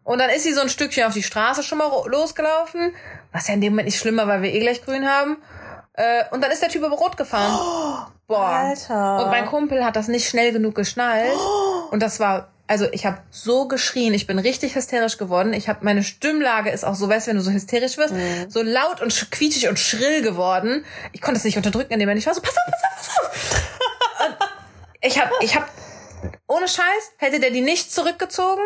[0.03, 2.93] Und dann ist sie so ein Stückchen auf die Straße schon mal losgelaufen.
[3.31, 5.37] Was ja in dem Moment nicht schlimm war, weil wir eh gleich grün haben.
[5.93, 8.07] Äh, und dann ist der Typ über Rot gefahren.
[8.27, 8.45] Boah.
[8.47, 9.23] Alter.
[9.23, 11.31] Und mein Kumpel hat das nicht schnell genug geschnallt.
[11.91, 15.53] Und das war, also ich habe so geschrien, ich bin richtig hysterisch geworden.
[15.53, 18.13] Ich habe meine Stimmlage ist auch so, weißt du, wenn du so hysterisch wirst,
[18.49, 20.83] so laut und sch- quietschig und schrill geworden.
[21.13, 24.47] Ich konnte es nicht unterdrücken, indem ich war so, pass auf, pass auf, pass auf.
[24.99, 25.65] Ich habe, ich habe,
[26.47, 28.63] ohne Scheiß, hätte der die nicht zurückgezogen,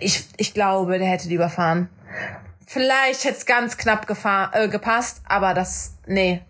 [0.00, 1.90] ich, ich glaube, der hätte die überfahren.
[2.66, 6.42] Vielleicht hätte es ganz knapp gefahr, äh, gepasst, aber das, nee.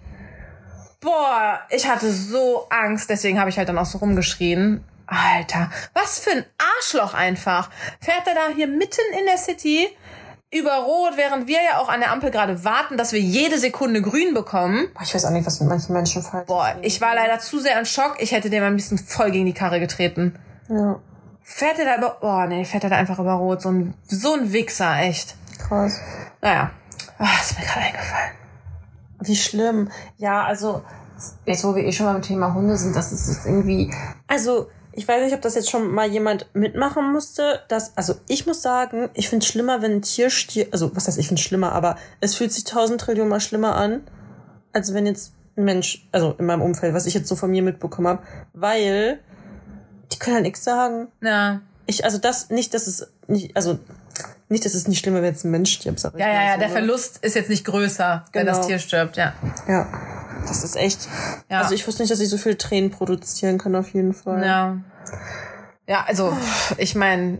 [1.00, 4.85] Boah, ich hatte so Angst, deswegen habe ich halt dann auch so rumgeschrien.
[5.07, 6.44] Alter, was für ein
[6.79, 7.68] Arschloch einfach.
[8.00, 9.87] Fährt er da hier mitten in der City
[10.50, 14.00] über Rot, während wir ja auch an der Ampel gerade warten, dass wir jede Sekunde
[14.00, 14.88] grün bekommen.
[14.94, 17.59] Boah, ich weiß auch nicht, was mit manchen Menschen falsch Boah, ich war leider zu
[17.59, 18.16] sehr in Schock.
[18.18, 20.38] Ich hätte dem ein bisschen voll gegen die Karre getreten.
[20.68, 21.00] Ja,
[21.46, 23.61] Fährt er da über, oh nee, fährt er da einfach über Rot.
[23.61, 25.37] So ein, so ein Wichser, echt.
[25.68, 26.00] Krass.
[26.40, 26.70] Naja,
[27.18, 28.31] ah, ist mir gerade eingefallen.
[29.20, 29.90] Wie schlimm.
[30.16, 30.83] Ja, also,
[31.46, 33.92] jetzt wo wir eh schon beim Thema Hunde sind, das ist jetzt irgendwie.
[34.27, 37.62] Also, ich weiß nicht, ob das jetzt schon mal jemand mitmachen musste.
[37.68, 40.72] Dass, also, ich muss sagen, ich finde es schlimmer, wenn ein Tier stirbt.
[40.72, 43.77] Also, was heißt, ich finde es schlimmer, aber es fühlt sich tausend Trillionen mal schlimmer
[43.77, 44.03] an,
[44.72, 47.62] als wenn jetzt ein Mensch, also in meinem Umfeld, was ich jetzt so von mir
[47.62, 48.22] mitbekommen habe,
[48.53, 49.20] weil
[50.12, 51.09] die können halt nichts sagen.
[51.22, 51.61] Ja.
[51.87, 53.79] Ich, also das, nicht, dass es nicht, also
[54.48, 56.68] nicht, dass es nicht schlimmer, wenn jetzt ein Mensch stirbt, ich Ja, ja, ja, der
[56.68, 56.72] ne?
[56.74, 58.57] Verlust ist jetzt nicht größer, wenn Genau.
[58.59, 59.33] das Tier stirbt, ja.
[59.66, 59.87] Ja,
[60.46, 61.09] das ist echt.
[61.50, 61.61] Ja.
[61.61, 64.44] Also ich wusste nicht, dass ich so viel Tränen produzieren kann, auf jeden Fall.
[64.44, 64.76] Ja.
[65.87, 66.37] Ja, also,
[66.78, 67.38] ich meine,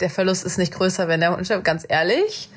[0.00, 2.50] der Verlust ist nicht größer, wenn der Hund stirbt, ganz ehrlich.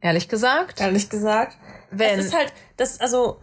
[0.00, 0.80] Ehrlich gesagt.
[0.80, 1.56] Ehrlich gesagt.
[1.90, 3.38] Wenn- Es ist halt, das, also,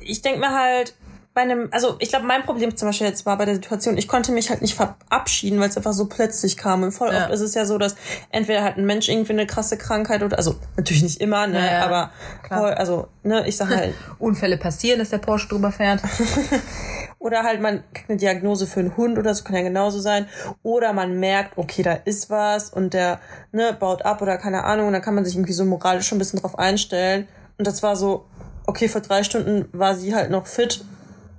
[0.00, 0.94] ich denk mir halt,
[1.34, 4.06] bei einem, also ich glaube, mein Problem zum Beispiel jetzt war bei der Situation, ich
[4.06, 6.84] konnte mich halt nicht verabschieden, weil es einfach so plötzlich kam.
[6.84, 7.24] Und voll Ja.
[7.24, 7.96] oft ist es ja so, dass
[8.30, 11.84] entweder hat ein Mensch irgendwie eine krasse Krankheit oder, also natürlich nicht immer, ne, Ja,
[11.84, 12.12] aber
[12.46, 16.00] voll, also, ne, ich sag halt, Unfälle passieren, dass der Porsche drüber fährt.
[17.18, 20.28] Oder halt man kriegt eine Diagnose für einen Hund oder so, kann ja genauso sein.
[20.62, 23.18] Oder man merkt, okay, da ist was und der
[23.50, 24.88] ne, baut ab oder keine Ahnung.
[24.88, 27.26] Und dann kann man sich irgendwie so moralisch schon ein bisschen drauf einstellen.
[27.56, 28.26] Und das war so,
[28.66, 30.84] okay, vor drei Stunden war sie halt noch fit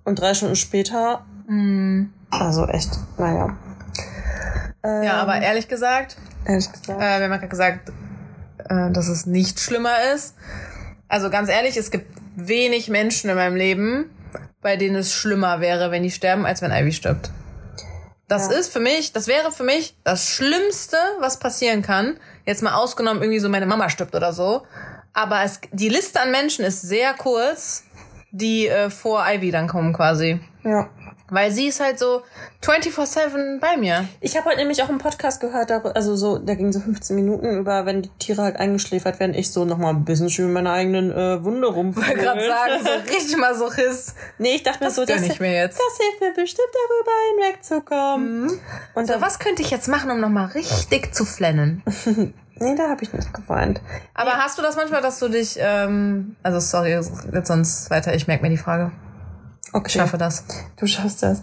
[0.05, 1.25] und drei Stunden später.
[2.31, 3.55] Also echt, naja.
[4.83, 6.89] Ja, aber ehrlich gesagt, Ehrlich gesagt.
[6.99, 7.89] äh, wir haben ja gerade gesagt,
[8.69, 10.35] äh, dass es nicht schlimmer ist.
[11.07, 14.09] Also ganz ehrlich, es gibt wenig Menschen in meinem Leben,
[14.61, 17.31] bei denen es schlimmer wäre, wenn die sterben, als wenn Ivy stirbt.
[18.27, 18.57] Das Ja.
[18.57, 22.17] ist für mich, das wäre für mich das Schlimmste, was passieren kann.
[22.45, 24.65] Jetzt mal ausgenommen, irgendwie so meine Mama stirbt oder so.
[25.13, 27.83] Aber es, die Liste an Menschen ist sehr kurz,
[28.37, 30.39] die äh, vor Ivy dann kommen quasi.
[30.63, 30.89] ja.
[31.27, 32.21] Weil sie ist halt so
[32.63, 34.07] 24-7 bei mir.
[34.21, 37.57] Ich habe heute nämlich auch einen Podcast gehört, also so, der ging so 15 Minuten
[37.57, 40.73] über, wenn die Tiere halt eingeschläfert werden, ich so nochmal ein bisschen schön in meiner
[40.73, 41.95] eigenen äh, Wunde rum.
[41.97, 44.13] Ich gerade sagen, so richtig mal so Hiss.
[44.37, 45.79] Nee, ich dachte mir so, das, ich mir jetzt.
[45.79, 48.59] das hilft mir bestimmt darüber hinwegzukommen.
[48.93, 51.81] Und So, da, was könnte ich jetzt machen, um nochmal richtig zu flennen?
[52.59, 53.81] nee, da habe ich nicht geweint.
[54.13, 58.27] Aber hast du das manchmal, dass du dich, ähm, also sorry, jetzt sonst weiter, ich
[58.27, 58.91] merke mir die Frage.
[59.73, 60.45] Okay, Ich schaffe das.
[60.77, 61.41] du schaffst das.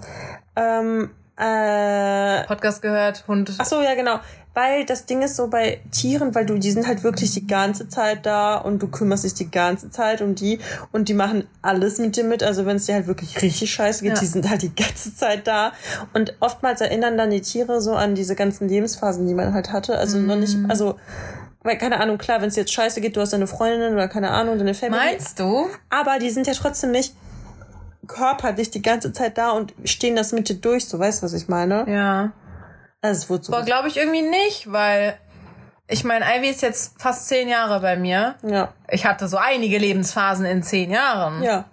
[0.57, 3.53] Ähm, äh, Podcast gehört, Hund.
[3.59, 4.21] ach so, ja genau.
[4.55, 7.89] Weil das Ding ist so bei Tieren, weil du, die sind halt wirklich die ganze
[7.89, 10.59] Zeit da und du kümmerst dich die ganze Zeit um die
[10.93, 12.43] und die machen alles mit dir mit.
[12.43, 14.21] Also wenn es dir halt wirklich richtig scheiße geht, Ja.
[14.21, 15.73] die sind halt die ganze Zeit da.
[16.13, 19.97] Und oftmals erinnern dann die Tiere so an diese ganzen Lebensphasen, die man halt hatte.
[19.97, 20.97] Also noch nicht, also,
[21.63, 24.33] weil keine Ahnung, klar, wenn es jetzt scheiße geht, du hast deine Freundin oder keine
[24.33, 25.01] Ahnung, deine Family.
[25.01, 25.67] Meinst du?
[25.89, 27.15] Aber die sind ja trotzdem nicht
[28.07, 31.33] körperlich die ganze Zeit da und stehen das mit dir durch, so weißt du, was
[31.33, 31.87] ich meine?
[31.89, 32.33] Ja.
[33.03, 33.53] Also es wurde so.
[33.53, 35.19] Boah, glaube ich irgendwie nicht, weil
[35.89, 38.37] ich meine, Ivy ist jetzt fast zehn Jahre bei mir.
[38.43, 38.73] ja.
[38.89, 41.43] Ich hatte so einige Lebensphasen in zehn Jahren.
[41.43, 41.65] Ja.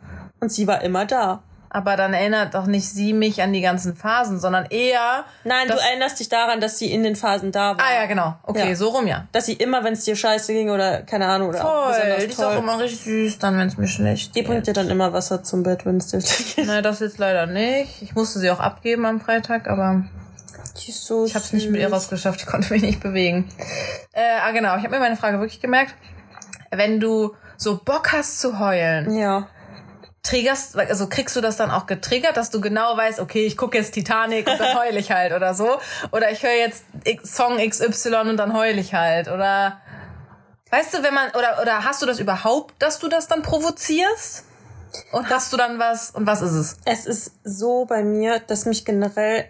[0.42, 1.44] Und sie war immer da.
[1.72, 5.24] Aber dann erinnert doch nicht sie mich an die ganzen Phasen, sondern eher.
[5.44, 7.86] Nein, du erinnerst dich daran, dass sie in den Phasen da war.
[7.86, 8.34] Ah ja, genau.
[8.42, 8.76] Okay, Ja.
[8.76, 9.28] so rum ja.
[9.34, 11.94] Dass sie immer, wenn es dir scheiße ging oder keine Ahnung oder auch Toll.
[11.94, 14.48] besonders Die ist auch immer richtig süß, dann wenn es mir schlecht die geht.
[14.50, 16.66] bringt dir dann immer Wasser zum Bett, wenn es dir schlecht geht.
[16.66, 18.02] Nein, das jetzt leider nicht.
[18.02, 20.06] Ich musste sie auch abgeben am Freitag, aber
[20.80, 22.40] Die ist so ich habe es nicht mit ihr rausgeschafft.
[22.42, 23.50] Ich konnte mich nicht bewegen.
[24.14, 24.78] Äh, ah, genau.
[24.78, 25.94] Ich habe mir meine Frage wirklich gemerkt.
[26.72, 29.48] Wenn du so Bock hast zu heulen, Ja.
[30.24, 33.78] triggerst, also kriegst du das dann auch getriggert, dass du genau weißt, okay, ich gucke
[33.78, 35.80] jetzt Titanic und dann heul ich halt oder so.
[36.12, 36.84] Oder ich höre jetzt
[37.24, 39.28] Song XY und dann heul ich halt.
[39.28, 39.82] Oder
[40.72, 44.46] weißt du, wenn man, oder, oder hast du das überhaupt, dass du das dann provozierst?
[45.12, 46.78] Und hast du dann was, und was ist es?
[46.86, 49.46] Es ist so bei mir, dass mich generell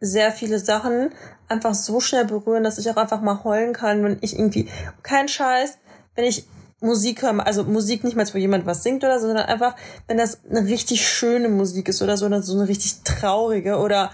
[0.00, 1.10] sehr viele Sachen
[1.48, 4.68] einfach so schnell berühren, dass ich auch einfach mal heulen kann, wenn ich irgendwie,
[5.02, 5.78] kein Scheiß,
[6.14, 6.46] wenn ich
[6.80, 9.76] Musik höre, also Musik nicht mal, wo jemand was singt oder so, sondern einfach,
[10.08, 14.10] wenn das eine richtig schöne Musik ist oder so, oder so eine richtig traurige oder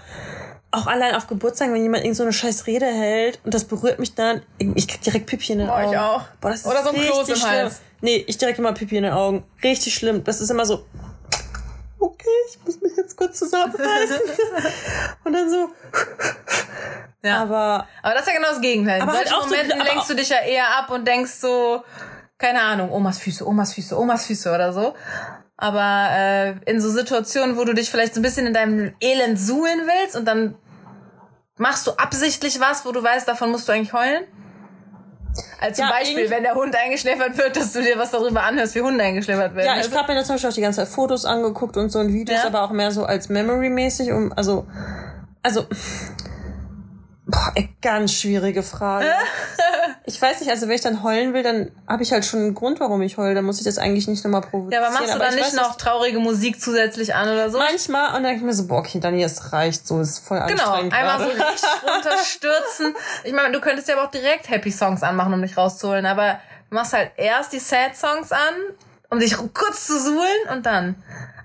[0.71, 3.99] auch allein auf Geburtstag, wenn jemand irgend so eine scheiß Rede hält und das berührt
[3.99, 5.97] mich dann, ich krieg direkt Pipi in den Boah, ich Augen.
[5.97, 6.21] auch.
[6.41, 7.49] Boah, das ist Oder so ein Kloß im schlimm.
[7.49, 7.79] Hals.
[8.01, 9.43] Nee, ich direkt immer Pipi in den Augen.
[9.63, 10.23] Richtig schlimm.
[10.25, 10.85] Das ist immer so,
[11.99, 14.19] okay, ich muss mich jetzt kurz zusammenreißen.
[15.23, 15.69] und dann so,
[17.23, 17.41] Ja.
[17.41, 19.01] aber Aber das ist ja genau das Gegenteil.
[19.01, 21.83] In halt solchen so- Momenten aber lenkst du dich ja eher ab und denkst so,
[22.37, 24.93] keine Ahnung, Omas Füße, Omas Füße, Omas Füße oder so.
[25.57, 29.39] Aber äh, in so Situationen, wo du dich vielleicht so ein bisschen in deinem Elend
[29.39, 30.53] suhlen willst und dann
[31.57, 34.23] machst du absichtlich was, wo du weißt, davon musst du eigentlich heulen?
[35.59, 38.75] Als zum Ja, Beispiel, wenn der Hund eingeschläfert wird, dass du dir was darüber anhörst,
[38.75, 39.65] wie Hunde eingeschläfert werden.
[39.67, 41.91] ja, ich Also- habe mir da zum Beispiel auch die ganze Zeit Fotos angeguckt und
[41.91, 42.47] so und Videos, Ja.
[42.47, 44.67] aber auch mehr so als Memory-mäßig, um, also,
[45.41, 45.65] also,
[47.27, 49.05] boah, ganz schwierige Frage.
[50.05, 52.53] ich weiß nicht, also wenn ich dann heulen will, dann habe ich halt schon einen
[52.55, 53.35] Grund, warum ich heule.
[53.35, 54.71] Dann muss ich das eigentlich nicht nochmal provozieren.
[54.81, 57.57] Ja, aber machst du dann ich nicht noch traurige Musik zusätzlich an oder so?
[57.57, 60.39] Manchmal und dann denke ich mir so, boah, okay, Dani, es reicht so, ist voll
[60.47, 61.51] Genau, anstrengend einmal so gerade.
[61.51, 62.95] richtig runterstürzen.
[63.25, 66.39] Ich meine, du könntest ja aber auch direkt Happy Songs anmachen, um dich rauszuholen, aber
[66.69, 68.39] du machst halt erst die Sad Songs an,
[69.09, 70.95] um dich kurz zu suhlen und dann.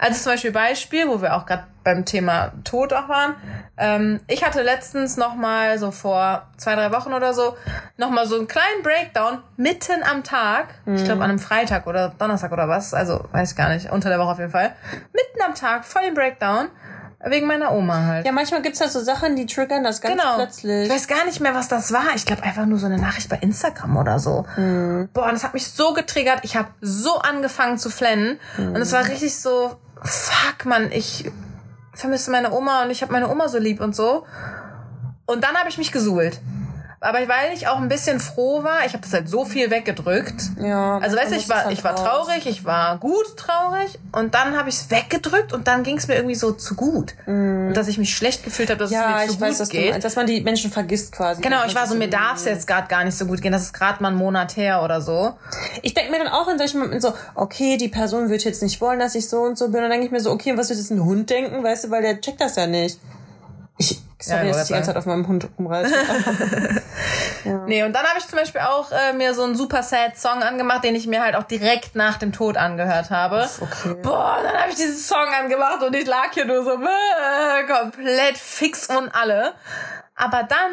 [0.02, 3.36] Also zum Beispiel Beispiel, wo wir auch gerade beim Thema Tod auch waren.
[3.76, 7.56] Ähm, ich hatte letztens noch mal so vor zwei, drei Wochen oder so
[7.96, 10.66] noch mal so einen kleinen Breakdown mitten am Tag.
[10.86, 12.94] Ich glaube an einem Freitag oder Donnerstag oder was.
[12.94, 13.90] Also weiß ich gar nicht.
[13.92, 14.72] Unter der Woche auf jeden Fall.
[15.12, 16.68] Mitten am Tag, voll den Breakdown.
[17.24, 18.26] Wegen meiner Oma halt.
[18.26, 20.34] Ja, manchmal gibt's halt so Sachen, die triggern das ganz Genau.
[20.34, 20.88] plötzlich.
[20.88, 22.06] Ich weiß gar nicht mehr, was das war.
[22.16, 24.44] Ich glaube einfach nur so eine Nachricht bei Instagram oder so.
[24.56, 26.40] Boah, und das hat mich so getriggert.
[26.42, 28.40] Ich habe so angefangen zu flennen.
[28.58, 31.30] Und es war richtig so, fuck, Mann, ich
[31.94, 34.24] vermisse meine Oma und ich habe meine Oma so lieb und so.
[35.26, 36.40] Und dann habe ich mich gesuhlt.
[37.02, 40.40] Aber weil ich auch ein bisschen froh war, ich habe das halt so viel weggedrückt.
[40.60, 44.34] Ja, Also weißt du, ich war, halt ich war traurig, ich war gut traurig und
[44.34, 47.14] dann habe ich es weggedrückt und dann ging es mir irgendwie so zu gut.
[47.26, 48.92] Und dass ich mich schlecht gefühlt habe, dass.
[48.92, 49.90] Ja, es mir zu ich weiß, gut du geht.
[49.90, 51.42] meinst, dass man die Menschen vergisst quasi.
[51.42, 53.52] Genau, ich war so, mir darf es jetzt gerade gar nicht so gut gehen.
[53.52, 55.34] Das ist gerade mal ein Monat her oder so.
[55.82, 58.80] Ich denke mir dann auch in solchen Momenten so, okay, die Person wird jetzt nicht
[58.80, 59.76] wollen, dass ich so und so bin.
[59.78, 61.90] Und dann denke ich mir so, okay, was wird jetzt ein Hund denken, weißt du,
[61.90, 63.00] weil der checkt das ja nicht.
[63.78, 65.94] Ich, sorry, Ja, dass ich die ganze Zeit auf meinem Hund rumreiße.
[67.66, 70.42] Nee, und dann habe ich zum Beispiel auch äh, mir so einen super sad Song
[70.42, 73.48] angemacht, den ich mir halt auch direkt nach dem Tod angehört habe.
[73.60, 73.96] okay.
[74.02, 78.38] Boah, dann habe ich diesen Song angemacht und ich lag hier nur so äh, komplett
[78.38, 79.54] fix und alle.
[80.14, 80.72] Aber dann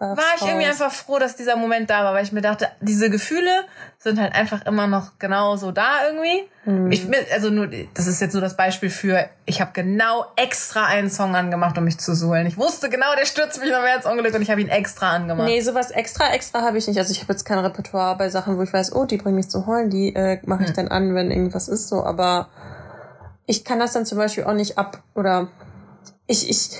[0.00, 3.10] war ich irgendwie einfach froh, dass dieser Moment da war, weil ich mir dachte, diese
[3.10, 3.50] Gefühle
[3.98, 6.48] sind halt einfach immer noch genauso da irgendwie.
[6.64, 6.90] Mhm.
[6.90, 11.10] Ich, also nur, das ist jetzt nur das Beispiel für, ich habe genau extra einen
[11.10, 12.46] Song angemacht, um mich zu suhlen.
[12.46, 15.10] Ich wusste genau, der stürzt mich noch mehr ins Unglück und ich habe ihn extra
[15.10, 15.46] angemacht.
[15.46, 16.98] Nee, sowas extra, extra habe ich nicht.
[16.98, 19.50] Also ich habe jetzt kein Repertoire bei Sachen, wo ich weiß, oh, die bringen mich
[19.50, 20.66] zu heulen, die äh, mache Hm.
[20.66, 22.04] ich dann an, wenn irgendwas ist so.
[22.04, 22.48] Aber
[23.44, 25.48] ich kann das dann zum Beispiel auch nicht ab oder
[26.26, 26.70] ich, ich,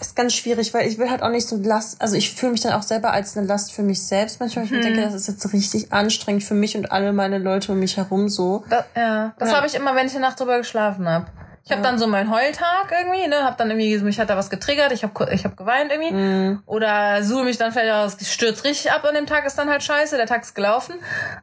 [0.00, 2.60] ist ganz schwierig, weil ich will halt auch nicht so Last, also ich fühle mich
[2.60, 4.64] dann auch selber als eine Last für mich selbst manchmal.
[4.64, 4.84] Ich mir Hm.
[4.84, 8.28] denke, das ist jetzt richtig anstrengend für mich und alle meine Leute um mich herum
[8.28, 8.64] so.
[8.70, 9.56] Das, ja, das Ja.
[9.56, 11.26] habe ich immer, wenn ich eine Nacht drüber geschlafen habe.
[11.66, 14.50] Ich habe dann so meinen Heultag irgendwie, ne, hab dann irgendwie, mich hat da was
[14.50, 16.12] getriggert, ich habe ich hab geweint irgendwie.
[16.12, 16.62] Mhm.
[16.66, 19.82] Oder suche mich dann vielleicht aus, stürzt richtig ab und dem Tag ist dann halt
[19.82, 20.96] scheiße, der Tag ist gelaufen.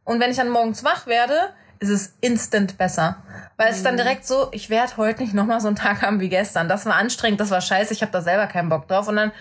[0.03, 1.33] Und wenn ich dann morgens wach werde,
[1.81, 3.17] ist es instant besser.
[3.57, 3.85] Weil es ist Mhm.
[3.85, 6.69] dann direkt so, ich werde heute nicht nochmal so einen Tag haben wie gestern.
[6.69, 9.07] Das war anstrengend, das war scheiße, ich habe da selber keinen Bock drauf.
[9.07, 9.31] Und dann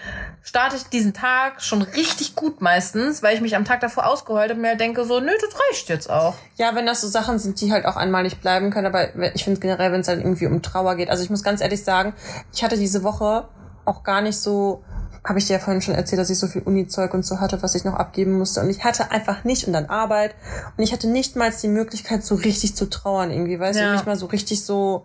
[0.43, 4.49] starte ich diesen Tag schon richtig gut meistens, weil ich mich am Tag davor ausgeheult
[4.49, 6.35] habe und mir halt denke so, nö, das reicht jetzt auch.
[6.57, 9.61] Ja, wenn das so Sachen sind, die halt auch einmalig bleiben können, aber ich finde
[9.61, 11.11] generell, wenn es halt irgendwie um Trauer geht.
[11.11, 12.15] Also ich muss ganz ehrlich sagen,
[12.55, 13.49] ich hatte diese Woche
[13.85, 14.83] auch gar nicht so,
[15.25, 17.63] habe ich dir ja vorhin schon erzählt, dass ich so viel Uni-Zeug und so hatte,
[17.63, 18.61] was ich noch abgeben musste.
[18.61, 20.35] Und ich hatte einfach nicht und dann Arbeit.
[20.77, 23.87] Und ich hatte nicht mal die Möglichkeit, so richtig zu trauern irgendwie, weißt Ja.
[23.87, 25.05] du, mich mal so richtig so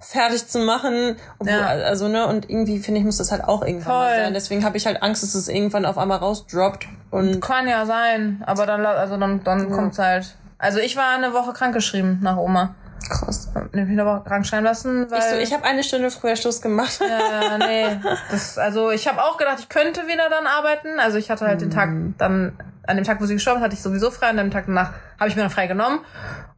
[0.00, 1.14] fertig zu machen.
[1.38, 1.66] Obwohl, Ja.
[1.68, 4.24] Also, ne, und irgendwie finde ich, muss das halt auch irgendwann mal Voll.
[4.24, 4.34] sein.
[4.34, 6.86] Deswegen habe ich halt Angst, dass es irgendwann auf einmal rausdroppt.
[7.12, 10.34] Und Kann ja sein, aber dann, also dann, dann kommt's halt.
[10.58, 12.74] Also ich war eine Woche krankgeschrieben nach Oma.
[13.12, 13.50] Krass.
[13.54, 15.18] Woche krank schreiben lassen, weil.
[15.18, 17.00] Ich, so, ich habe eine Stunde früher Schluss gemacht.
[17.00, 18.00] ja, nee.
[18.30, 20.98] Das, also ich habe auch gedacht, ich könnte wieder dann arbeiten.
[20.98, 23.74] Also ich hatte halt den Tag dann, an dem Tag, wo sie gestorben ist, hatte
[23.74, 24.28] ich sowieso frei.
[24.28, 26.00] An dem Tag danach habe ich mir dann frei genommen.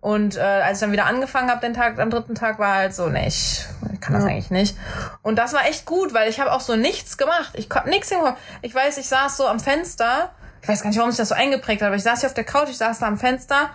[0.01, 2.95] Und äh, als ich dann wieder angefangen habe, den Tag, am dritten Tag war halt
[2.95, 3.65] so, nee, ich,
[4.01, 4.31] kann das Ja.
[4.31, 4.77] eigentlich nicht.
[5.23, 7.53] Und das war echt gut, weil ich habe auch so nichts gemacht.
[7.55, 8.37] Ich konnte nichts hinkommen.
[8.63, 10.31] Ich weiß, ich saß so am Fenster.
[10.63, 12.35] Ich weiß gar nicht, warum sich das so eingeprägt hat, aber ich saß hier auf
[12.35, 13.71] der Couch, ich saß da am Fenster.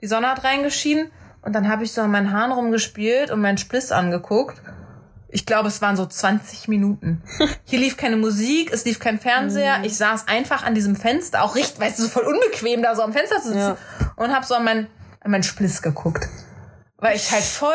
[0.00, 1.10] Die Sonne hat reingeschienen
[1.44, 4.60] und dann habe ich so an meinen Haaren rumgespielt und meinen Spliss angeguckt.
[5.28, 7.22] Ich glaube, es waren so 20 Minuten.
[7.64, 9.78] Hier lief keine Musik, es lief kein Fernseher.
[9.78, 9.84] Mhm.
[9.84, 13.02] Ich saß einfach an diesem Fenster, auch richtig, weißt du, so voll unbequem da so
[13.02, 13.76] am Fenster zu sitzen Ja.
[14.16, 14.86] und habe so an meinen
[15.20, 16.28] an meinen Spliss geguckt.
[16.98, 17.72] Weil ich halt voll,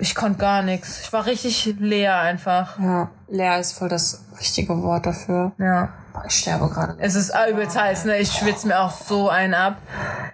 [0.00, 1.00] ich konnte gar nichts.
[1.00, 2.78] Ich war richtig leer einfach.
[2.78, 5.52] Ja, leer ist voll das richtige Wort dafür.
[5.58, 5.90] Ja.
[6.12, 6.96] Boah, ich sterbe gerade.
[6.98, 8.18] Es ist übelst heiß, ne?
[8.18, 9.76] Ich schwitze mir auch so einen ab.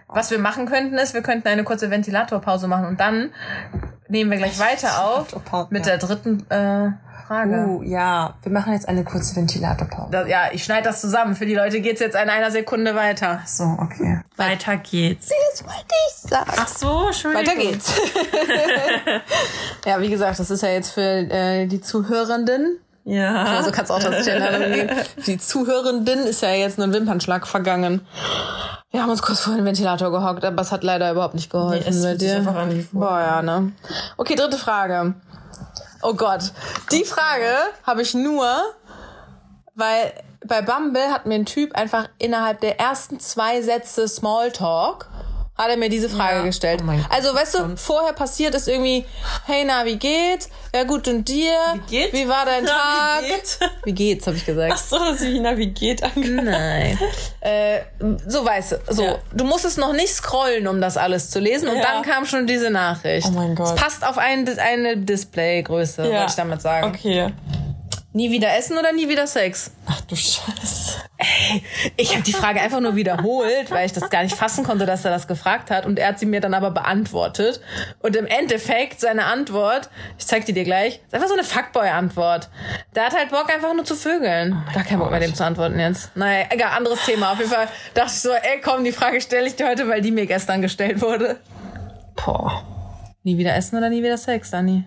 [0.09, 3.31] Was wir machen könnten, ist, wir könnten eine kurze Ventilatorpause machen und dann
[4.09, 6.91] nehmen wir gleich weiter auf mit der dritten äh,
[7.27, 7.67] Frage.
[7.67, 10.11] Uh, ja, wir machen jetzt eine kurze Ventilatorpause.
[10.13, 11.35] Das, ja, ich schneide das zusammen.
[11.35, 13.41] Für die Leute geht's jetzt in einer Sekunde weiter.
[13.47, 14.21] So, okay.
[14.37, 15.29] Weiter geht's.
[15.29, 16.51] Das wollte ich sagen.
[16.57, 17.47] Ach so, Entschuldigung.
[17.47, 18.01] Weiter geht's.
[19.87, 22.79] ja, wie gesagt, das ist ja jetzt für äh, die Zuhörenden.
[23.07, 23.45] Ja.
[23.45, 24.91] Also kannst auch das Gender gehen.
[25.19, 28.05] Für die Zuhörenden ist ja jetzt nur ein Wimpernschlag vergangen.
[28.91, 31.85] Wir haben uns kurz vor den Ventilator gehockt, aber es hat leider überhaupt nicht geholfen.
[31.85, 32.37] Nee, es bei dir.
[32.37, 32.87] einfach an vorher.
[32.93, 33.73] Boah, ja, ne?
[34.17, 35.15] Okay, dritte Frage.
[36.03, 36.53] Oh Gott.
[36.91, 38.45] Die Frage habe ich nur,
[39.77, 40.13] weil
[40.45, 45.09] bei Bumble hat mir ein Typ einfach innerhalb der ersten zwei Sätze Smalltalk
[45.59, 46.45] hat er mir diese Frage Ja.
[46.45, 46.83] gestellt.
[46.87, 49.05] Oh also, weißt du, vorher passiert ist irgendwie,
[49.47, 50.51] hey, na, wie geht's?
[50.75, 51.53] Ja, gut, und dir?
[51.87, 52.13] Wie geht's?
[52.13, 53.23] Wie war dein Na, Tag?
[53.25, 53.59] wie geht's?
[53.85, 54.73] Wie geht's, habe ich gesagt.
[54.75, 56.45] Ach so, dass ich navigiert angehört.
[56.45, 56.99] Nein.
[57.41, 57.81] äh,
[58.27, 59.03] so weißt du, so.
[59.05, 59.17] Ja.
[59.33, 61.69] Du musstest noch nicht scrollen, um das alles zu lesen.
[61.69, 61.83] Und Ja.
[61.83, 63.27] dann kam schon diese Nachricht.
[63.29, 63.69] Oh mein Gott.
[63.69, 66.89] Es passt auf ein, eine Displaygröße, wollte ich damit sagen.
[66.89, 67.33] Okay.
[68.17, 69.73] Nie wieder essen oder nie wieder Sex?
[69.85, 71.03] Ach du Scheiße.
[71.99, 75.05] Ich habe die Frage einfach nur wiederholt, weil ich das gar nicht fassen konnte, dass
[75.05, 75.85] er das gefragt hat.
[75.85, 77.61] Und er hat sie mir dann aber beantwortet.
[78.01, 82.49] Und im Endeffekt, seine Antwort, ich zeig die dir gleich, ist einfach so eine Fuckboy-Antwort.
[82.95, 84.65] Der hat halt Bock, einfach nur zu vögeln.
[84.73, 86.17] Gar keinen Bock mehr, dem zu antworten jetzt.
[86.17, 87.33] Naja, egal, anderes Thema.
[87.33, 90.01] Auf jeden Fall dachte ich so, ey, komm, die Frage stelle ich dir heute, weil
[90.01, 91.39] die mir gestern gestellt wurde.
[92.15, 92.65] Boah.
[93.25, 94.87] Nie wieder essen oder nie wieder Sex, Dani?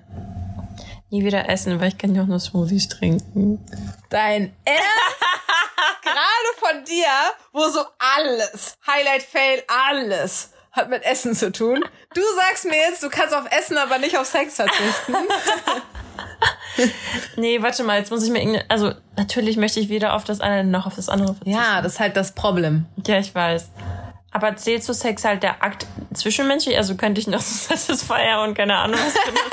[1.11, 3.63] Nie wieder essen, weil ich kann ja auch nur Smoothies trinken.
[4.09, 4.83] Dein Ernst?
[6.03, 7.07] Gerade von dir,
[7.51, 11.83] wo so alles, Highlight, Fail, alles hat mit Essen zu tun.
[12.13, 15.15] Du sagst mir jetzt, du kannst auf Essen, aber nicht auf Sex verzichten.
[17.35, 18.69] Nee, warte mal, jetzt muss ich mir irgendeine.
[18.69, 21.59] Also, natürlich möchte ich weder auf das eine noch auf das andere verzichten.
[21.59, 22.85] Ja, das ist halt das Problem.
[23.05, 23.69] Ja, ich weiß.
[24.31, 26.77] Aber zählt zu Sex halt der Akt zwischenmenschlich?
[26.77, 29.49] Also könnte ich noch so Satisfier und keine Ahnung was benutzen.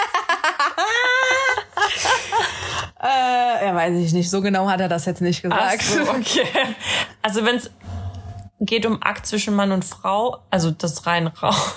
[3.03, 4.31] Äh, ja, weiß ich nicht.
[4.31, 5.83] So genau hat er das jetzt nicht Ach gesagt.
[5.83, 6.47] so, okay.
[7.23, 7.71] Also wenn es
[8.61, 11.75] geht um Akt zwischen Mann und Frau, also das rein raus.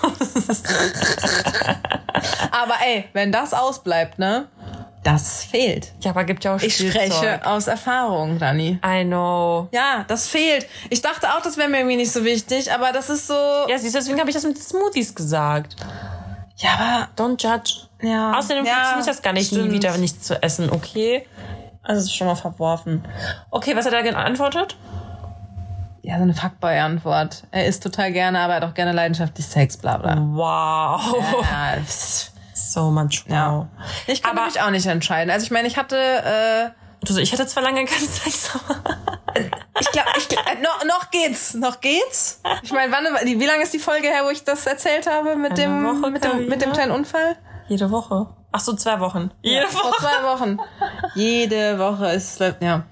[2.50, 4.48] Aber ey, wenn das ausbleibt, ne?
[5.02, 5.92] Das fehlt.
[6.00, 7.10] Ja, aber gibt ja auch Ich Spielzeug.
[7.10, 8.78] spreche aus Erfahrung, Dani.
[8.84, 9.68] I know.
[9.72, 10.66] Ja, das fehlt.
[10.90, 13.32] Ich dachte auch, das wäre mir irgendwie nicht so wichtig, aber das ist so.
[13.66, 15.76] Ja, siehst du, deswegen habe ich das mit Smoothies gesagt.
[16.56, 17.08] Ja, aber.
[17.16, 17.86] Don't judge.
[18.02, 18.32] Ja.
[18.38, 19.72] Außerdem ja, funktioniert das gar nicht, nie stimmt.
[19.72, 21.26] wieder nichts zu essen, okay?
[21.82, 23.04] Also es ist schon mal verworfen.
[23.50, 24.76] Okay, was hat er geantwortet?
[26.02, 27.44] Ja, so eine Fuckboy-Antwort.
[27.50, 30.16] Er isst total gerne, aber er hat auch gerne leidenschaftlich Sex, bla bla.
[30.18, 31.16] Wow.
[31.42, 31.74] Ja,
[32.54, 33.32] So much wow.
[33.32, 33.66] ja.
[34.06, 35.30] Ich kann Aber- mich auch nicht entscheiden.
[35.30, 36.70] Also ich meine, ich hatte, äh,
[37.04, 38.94] Du so, ich hatte zwar lange keinen Sex, aber
[39.80, 42.40] ich glaube, ich, glaub, äh, noch, noch geht's, noch geht's.
[42.62, 45.52] Ich meine, wann, wie lange ist die Folge her, wo ich das erzählt habe mit
[45.52, 47.36] Eine dem, Woche, mit dem, mit dem kleinen Unfall?
[47.70, 48.26] Jede Woche.
[48.52, 49.30] Ach so, zwei Wochen.
[49.42, 50.00] Jede Vor Woche.
[50.00, 50.58] zwei Wochen.
[51.14, 52.82] Jede Woche ist, ja,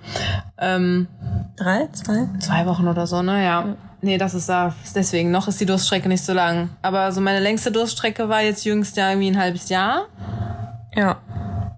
[0.56, 1.08] ähm,
[1.56, 2.28] Drei, zwei?
[2.38, 3.64] zwei Wochen oder so, ne, ja.
[4.00, 6.70] Nee, das ist da, deswegen, noch ist die Durststrecke nicht so lang.
[6.82, 10.06] Aber so meine längste Durststrecke war jetzt jüngst ja irgendwie ein halbes Jahr.
[10.94, 11.16] Ja.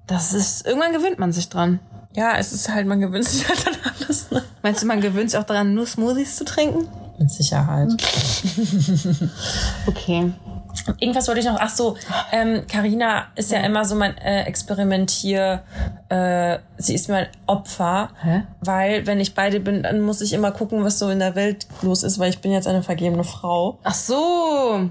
[0.06, 1.80] Das ist, irgendwann gewöhnt man sich dran.
[2.14, 4.42] Ja, es ist halt, man gewöhnt sich halt an alles, ne?
[4.62, 6.86] Meinst du, man gewöhnt sich auch daran, nur Smoothies zu trinken?
[7.18, 7.90] Mit Sicherheit.
[9.86, 10.32] Okay.
[10.98, 11.58] Irgendwas wollte ich noch.
[11.58, 11.96] Ach so,
[12.32, 15.62] ähm, Carina ist ja immer so mein äh, Experimentier.
[16.08, 18.42] Äh, sie ist mein Opfer, Hä?
[18.60, 21.66] weil wenn ich beide bin, dann muss ich immer gucken, was so in der Welt
[21.82, 23.78] los ist, weil ich bin jetzt eine vergebene Frau.
[23.84, 24.88] Ach so.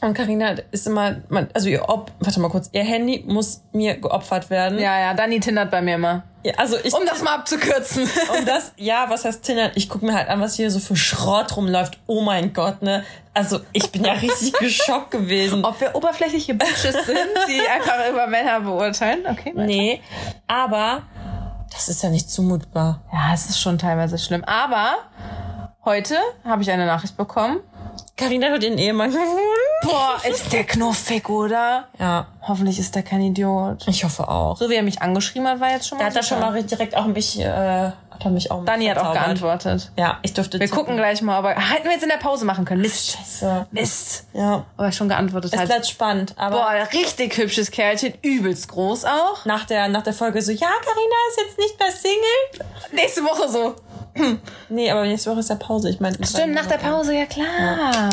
[0.00, 1.16] Und Carina ist immer,
[1.54, 4.78] also ihr Op, warte mal kurz, ihr Handy muss mir geopfert werden.
[4.78, 6.22] Ja, ja, Dani tindert bei mir immer.
[6.44, 8.08] Ja, also ich, Um das mal abzukürzen.
[8.38, 9.72] um das, ja, was heißt Tinder?
[9.74, 11.98] Ich gucke mir halt an, was hier so für Schrott rumläuft.
[12.06, 13.04] Oh mein Gott, ne?
[13.34, 15.64] Also ich bin ja richtig geschockt gewesen.
[15.64, 19.26] Ob wir oberflächliche Bitches sind, die einfach über Männer beurteilen?
[19.28, 19.52] Okay.
[19.54, 19.66] weiter.
[19.66, 20.00] Nee,
[20.46, 21.02] aber
[21.72, 23.02] das ist ja nicht zumutbar.
[23.12, 24.44] Ja, es ist schon teilweise schlimm.
[24.44, 24.96] Aber
[25.84, 27.60] heute habe ich eine Nachricht bekommen.
[28.16, 29.38] Carina hat ihren Ehemann gefunden.
[29.82, 31.88] Boah, ist der knuffig, oder?
[31.98, 33.86] Ja, Hoffentlich ist der kein Idiot.
[33.86, 34.56] ich hoffe auch.
[34.56, 36.04] So wie er mich angeschrieben hat, war jetzt schon mal.
[36.04, 38.86] Da hat er schon mal direkt auch ein bisschen, äh, hat er mich auch Dani
[38.86, 39.92] hat auch geantwortet.
[39.96, 40.78] Ja, ich durfte Wir tippen.
[40.78, 42.80] gucken gleich mal, aber hätten wir jetzt in der Pause machen können.
[42.80, 43.12] Mist.
[43.12, 43.66] Scheiße.
[43.70, 44.24] Mist.
[44.32, 44.64] Ja.
[44.76, 45.66] Aber schon geantwortet Es hat.
[45.68, 49.44] bleibt spannend, aber Boah, richtig hübsches Kerlchen, übelst groß auch.
[49.44, 52.66] nach der, nach der Folge so, ja, Carina ist jetzt nicht mehr Single.
[52.92, 53.74] Nächste Woche so.
[54.68, 55.90] Nee, aber nächste Woche ist ja Pause.
[55.90, 58.10] Ich meine, Stimmt, nach der Pause, ja klar.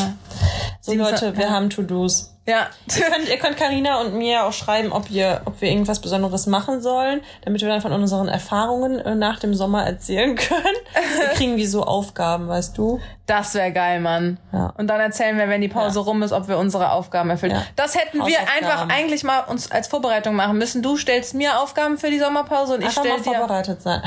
[0.82, 2.32] So Leute, wir haben To-Dos.
[2.48, 2.68] Ja.
[2.96, 6.46] Ihr könnt, ihr könnt Carina und mir auch schreiben, ob wir, ob wir irgendwas Besonderes
[6.46, 10.76] machen sollen, damit wir dann von unseren Erfahrungen äh, nach dem Sommer erzählen können.
[11.20, 13.00] Wir kriegen wie so Aufgaben, weißt du?
[13.26, 14.38] Das wäre geil, Mann.
[14.54, 14.74] Ja.
[14.78, 16.06] Und dann erzählen wir, wenn die Pause Ja.
[16.06, 17.54] rum ist, ob wir unsere Aufgaben erfüllen.
[17.54, 17.64] Ja.
[17.76, 20.84] Das hätten wir einfach eigentlich mal uns als Vorbereitung machen müssen.
[20.84, 23.34] Du stellst mir Aufgaben für die Sommerpause und ich Einfach stell mal dir.
[23.40, 24.04] vorbereitet sein.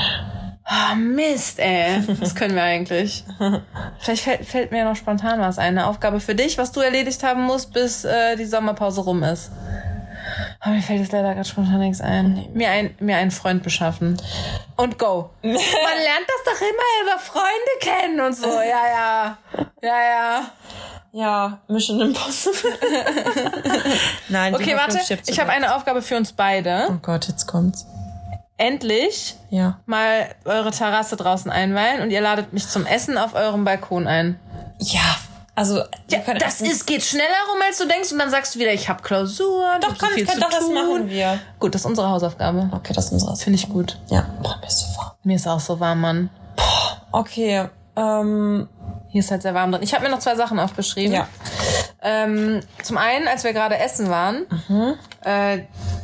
[0.71, 2.03] Ah, Mist, ey.
[2.19, 3.23] Das können wir eigentlich.
[3.99, 5.69] Vielleicht fällt, fällt mir noch spontan was ein.
[5.69, 9.49] Eine Aufgabe für dich, was du erledigt haben musst, bis äh, die Sommerpause rum ist.
[10.59, 12.49] Aber mir fällt jetzt leider gerade spontan nichts ein.
[12.53, 12.93] Mir, ein.
[12.99, 14.21] mir einen Freund beschaffen.
[14.75, 15.31] Und go.
[15.41, 18.47] Man lernt das doch immer über Freunde kennen und so.
[18.59, 19.37] Ja, ja.
[19.81, 20.51] Ja, ja.
[21.11, 22.71] Ja, Mission Impossible.
[24.27, 24.99] Nein, Okay, warte.
[25.25, 26.85] Ich habe eine Aufgabe für uns beide.
[26.91, 27.87] Oh Gott, jetzt kommt's.
[28.59, 29.79] Endlich Ja.
[29.85, 34.39] mal eure Terrasse draußen einweihen und ihr ladet mich zum Essen auf eurem Balkon ein.
[34.79, 35.15] Ja,
[35.55, 35.77] also
[36.09, 38.87] Ja, das ist, geht schneller rum, als du denkst, und dann sagst du wieder, ich
[38.89, 39.81] habe Klausuren.
[39.81, 41.39] Doch, ich hab so komm, viel kann, doch, das machen wir.
[41.59, 42.69] Gut, das ist unsere Hausaufgabe.
[42.73, 43.43] Okay, das ist unseres.
[43.43, 43.97] Finde ich gut.
[44.09, 45.11] Ja, boah, mir ist so warm.
[45.23, 46.29] Mir ist auch so warm, Mann.
[47.11, 48.69] Okay, ähm,
[49.09, 49.81] Hier ist halt sehr warm drin.
[49.83, 51.13] Ich habe mir noch zwei Sachen aufgeschrieben.
[51.13, 51.27] ja.
[52.01, 54.93] Ähm, zum einen, als wir gerade essen waren, Mhm.
[55.23, 55.63] äh,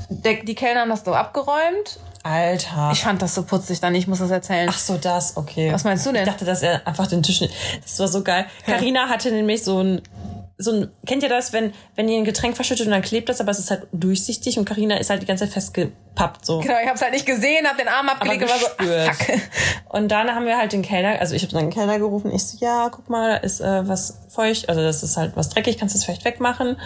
[0.10, 1.99] der, die Kellner haben das so abgeräumt.
[2.26, 2.90] Alter.
[2.92, 4.68] Ich fand das so putzig dann, ich muss das erzählen.
[4.68, 5.72] Ach so, das, okay.
[5.72, 6.24] Was meinst du denn?
[6.24, 7.54] Ich dachte, dass er einfach den Tisch nicht.
[7.84, 8.46] Das war so geil.
[8.66, 10.02] Carina hatte nämlich so ein,
[10.58, 13.41] so ein, kennt ihr das, wenn, wenn ihr ein Getränk verschüttet und dann klebt das,
[13.41, 16.60] aber es ist halt durchsichtig und Carina ist halt die ganze Zeit festgepappt, so.
[16.62, 19.16] Genau, ich habe es halt nicht gesehen, habe den Arm abgelegt und war so, ach,
[19.16, 19.39] fuck.
[19.89, 22.43] Und dann haben wir halt den Kellner, also ich habe dann den Kellner gerufen, ich
[22.45, 25.78] so, ja, guck mal, da ist äh, was feucht, also das ist halt was dreckig,
[25.78, 26.78] kannst du das vielleicht wegmachen?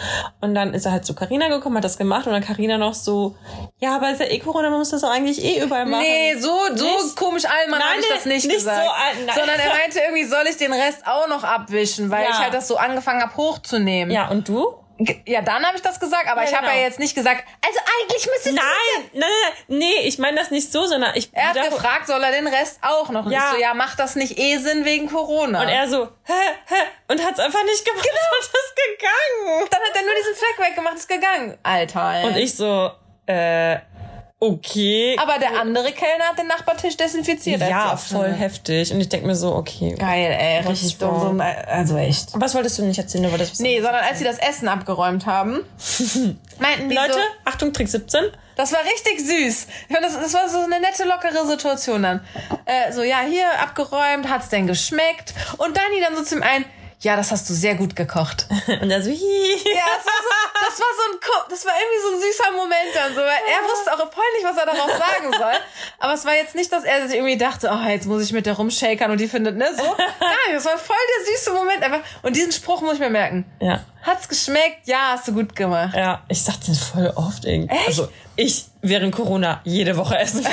[0.41, 2.93] Und dann ist er halt zu Carina gekommen, hat das gemacht und dann Carina noch
[2.93, 3.35] so,
[3.79, 6.03] ja, aber ist ja eh Corona, man muss das doch eigentlich eh überall machen.
[6.03, 7.15] Nee, so, so Nicht?
[7.15, 8.83] komisch allmann habe ich das nicht, nicht gesagt.
[8.83, 9.35] so nein.
[9.35, 12.29] Sondern er meinte irgendwie, soll ich den Rest auch noch abwischen, weil Ja.
[12.31, 13.21] ich halt das so angefangen
[13.59, 14.13] hochzunehmen.
[14.13, 14.75] Ja, und du?
[15.25, 16.77] Ja, dann habe ich das gesagt, aber Ja, ich habe genau.
[16.77, 19.19] ja jetzt nicht gesagt, also eigentlich müsstest Nein, du...
[19.19, 19.29] nein,
[19.69, 22.47] nein, nee, ich meine das nicht so, sondern ich Er hat gefragt, soll er den
[22.47, 23.29] Rest auch noch?
[23.31, 23.51] Ja.
[23.51, 25.61] so, ja, macht das nicht eh Sinn wegen Corona?
[25.61, 26.33] Und er so, hä,
[26.65, 26.75] hä,
[27.07, 28.05] und hat's einfach nicht gemacht
[28.39, 29.67] und ist gegangen.
[29.69, 31.57] dann hat er nur diesen Fleck weggemacht, ist gegangen.
[31.63, 32.15] Alter.
[32.15, 32.25] ey.
[32.25, 32.91] Und ich so,
[33.25, 33.77] äh,
[34.39, 35.17] okay.
[35.21, 37.61] Aber der andere Kellner hat den Nachbartisch desinfiziert.
[37.61, 38.91] ja, voll heftig.
[38.93, 39.95] Und ich denk mir so, okay.
[39.97, 41.37] Geil, ey, richtig dumm.
[41.37, 42.29] So, also echt.
[42.33, 43.25] Was wolltest du nicht erzählen?
[43.25, 45.59] Du wolltest Nee, sondern als sie das Essen abgeräumt haben,
[46.59, 48.25] meinten die Leute, so, Achtung, Trick 17.
[48.55, 49.67] das war richtig süß.
[49.87, 52.21] Ich fand, das, das war so eine nette, lockere Situation dann.
[52.65, 55.33] Äh, so, ja, hier abgeräumt, hat's denn geschmeckt?
[55.57, 56.65] Und Dani dann so zum einen,
[57.01, 58.47] ja, das hast du sehr gut gekocht.
[58.81, 59.09] Und er so.
[59.09, 60.29] Ja, das war so,
[60.67, 63.63] das war so ein, das war irgendwie so ein süßer Moment dann so, weil er
[63.63, 65.53] wusste auch voll nicht, was er darauf sagen soll.
[65.99, 68.45] Aber es war jetzt nicht, dass er sich irgendwie dachte, oh, jetzt muss ich mit
[68.45, 69.83] der rumshakern und die findet, ne, so.
[70.19, 72.01] Nein, das war voll der süße Moment einfach.
[72.21, 73.45] Und diesen Spruch muss ich mir merken.
[73.61, 73.85] Ja.
[74.01, 74.85] Hat's geschmeckt?
[74.87, 75.93] Ja, hast du gut gemacht.
[75.95, 77.75] Ja, ich sag den voll oft irgendwie.
[77.87, 80.45] Also, ich während Corona jede Woche essen.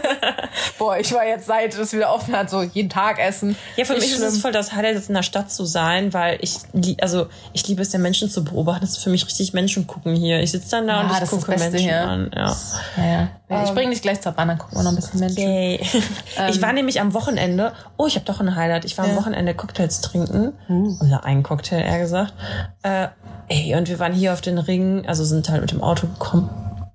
[0.78, 3.56] Boah, ich war jetzt seit es wieder offen hat, so jeden Tag essen.
[3.76, 4.28] Ja, für Nicht mich ist schlimm.
[4.28, 6.54] es voll das Highlight, jetzt in der Stadt zu sein, weil ich,
[7.00, 8.82] also, ich liebe es ja Menschen zu beobachten.
[8.82, 10.40] Das ist für mich richtig Menschen gucken hier.
[10.40, 12.00] Ich sitze dann da Ja, und ich ist das gucke Menschen hier.
[12.02, 12.30] an.
[12.34, 12.56] Ja.
[12.96, 13.64] Ja, ja.
[13.64, 15.42] Ich bring dich gleich zur Bahn, dann gucken wir noch ein bisschen Menschen.
[15.42, 15.80] Yay.
[16.50, 18.84] ich war nämlich am Wochenende, oh, ich habe doch ein Highlight.
[18.84, 20.52] Ich war am Wochenende Cocktails trinken.
[21.00, 22.32] Oder einen Cocktail, eher gesagt.
[22.82, 23.08] Äh,
[23.48, 26.50] ey, und wir waren hier auf den Ring, also sind halt mit dem Auto gekommen.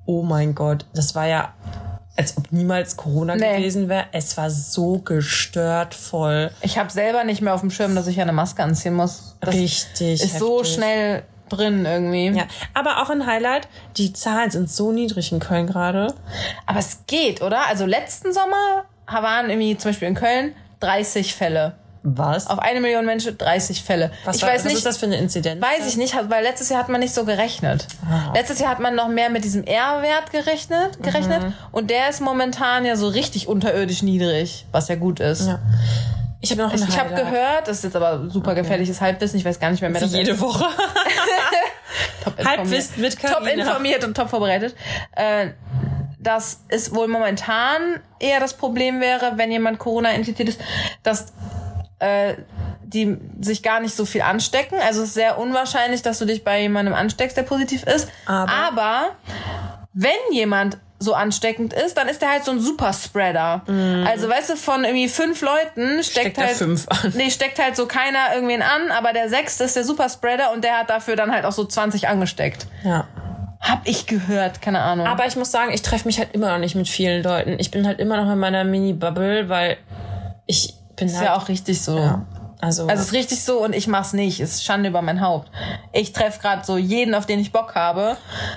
[0.06, 1.54] Oh mein Gott, das war ja,
[2.18, 3.58] als ob niemals Corona Nee.
[3.58, 4.06] gewesen wäre.
[4.12, 6.52] Es war so gestört voll.
[6.62, 9.36] Ich habe selber nicht mehr auf dem Schirm, dass ich ja eine Maske anziehen muss.
[9.42, 10.22] Das Richtig.
[10.22, 10.74] ist so heftig.
[10.76, 12.30] schnell drin irgendwie.
[12.38, 13.68] Ja, aber auch ein Highlight,
[13.98, 16.14] die Zahlen sind so niedrig in Köln gerade.
[16.66, 17.68] Aber es geht, oder?
[17.68, 21.74] Also letzten Sommer waren irgendwie zum Beispiel in Köln 30 Fälle.
[22.06, 22.47] Was?
[22.47, 24.12] Auf eine Million Menschen 30 Fälle.
[24.26, 25.62] was ich war, weiß was nicht, ist das für eine Inzidenz?
[25.62, 27.88] weiß ich nicht, weil letztes Jahr hat man nicht so gerechnet.
[28.06, 28.34] Ah.
[28.36, 31.54] Letztes Jahr hat man noch mehr mit diesem R-Wert gerechnet, gerechnet Mhm.
[31.72, 35.47] und der ist momentan ja so richtig unterirdisch niedrig, was ja gut ist.
[35.47, 35.60] Ja.
[36.41, 39.62] Ich habe noch Ich habe gehört, das ist jetzt aber super gefährliches Halbwissen, ich weiß
[39.62, 40.66] gar nicht mehr, mehr Wie das jede Woche.
[42.24, 42.47] top informiert.
[42.60, 43.64] Halbwissen mit top Carina.
[43.64, 44.76] informiert und top vorbereitet.
[45.16, 45.51] Äh,
[46.20, 50.62] dass es wohl momentan eher das Problem wäre, wenn jemand Corona infiziert ist,
[51.04, 51.28] dass
[52.04, 52.36] äh,
[52.82, 54.78] die sich gar nicht so viel anstecken.
[54.86, 58.08] Also es ist sehr unwahrscheinlich, dass du dich bei jemandem ansteckst, der positiv ist.
[58.26, 59.01] Aber- Aber
[59.93, 63.64] wenn jemand so ansteckend ist, dann ist der halt so ein Superspreader.
[64.08, 66.36] Also weißt du, von irgendwie fünf Leuten steckt.
[66.36, 67.12] Steckt halt fünf an.
[67.16, 70.78] Nee, steckt halt so keiner irgendwen an, aber der sechste ist der Superspreader und der
[70.80, 72.68] hat dafür dann halt auch so 20 angesteckt.
[72.84, 73.08] Ja.
[73.60, 75.06] Hab ich gehört, keine Ahnung.
[75.08, 77.56] Aber ich muss sagen, ich treffe mich halt immer noch nicht mit vielen Leuten.
[77.60, 79.78] Ich bin halt immer noch in meiner Mini-Bubble, weil
[80.45, 81.26] ich bin ist halt...
[81.26, 81.98] ja auch richtig so.
[81.98, 82.26] Ja.
[82.62, 84.39] Also, Also es ist richtig so und ich mach's nicht.
[84.39, 85.52] Es ist Schande über mein Haupt.
[85.91, 88.16] Ich treffe gerade so jeden, auf den ich Bock habe,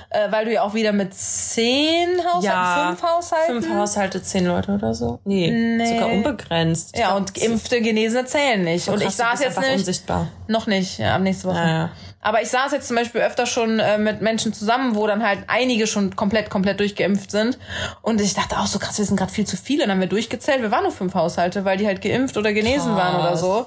[0.09, 3.61] äh, weil du ja auch wieder mit zehn Haushalten, ja, fünf Haushalten.
[3.61, 5.19] Fünf Haushalte, zehn Leute oder so?
[5.25, 5.93] Nee, Nee.
[5.93, 6.91] sogar unbegrenzt.
[6.93, 8.87] Ich ja, glaub, und geimpfte, Genesene zählen nicht.
[8.87, 10.27] und krass, ich saß jetzt nämlich unsichtbar.
[10.47, 11.57] noch nicht, ja, ab nächste Woche.
[11.57, 11.89] Ja, ja.
[12.19, 15.39] Aber ich saß jetzt zum Beispiel öfter schon äh, mit Menschen zusammen, wo dann halt
[15.47, 17.57] einige schon komplett, komplett durchgeimpft sind.
[18.01, 19.83] Und ich dachte auch so krass, wir sind gerade viel zu viele.
[19.83, 20.61] Dann haben wir durchgezählt.
[20.61, 23.13] Wir waren nur fünf Haushalte, weil die halt geimpft oder genesen Krass.
[23.13, 23.65] waren oder so.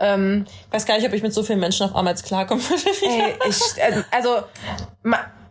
[0.00, 2.62] Ähm, Ich weiß gar nicht, ob ich mit so vielen Menschen auf einmal jetzt klarkommen
[2.68, 2.82] würde.
[3.02, 4.42] ey, ich, äh, also,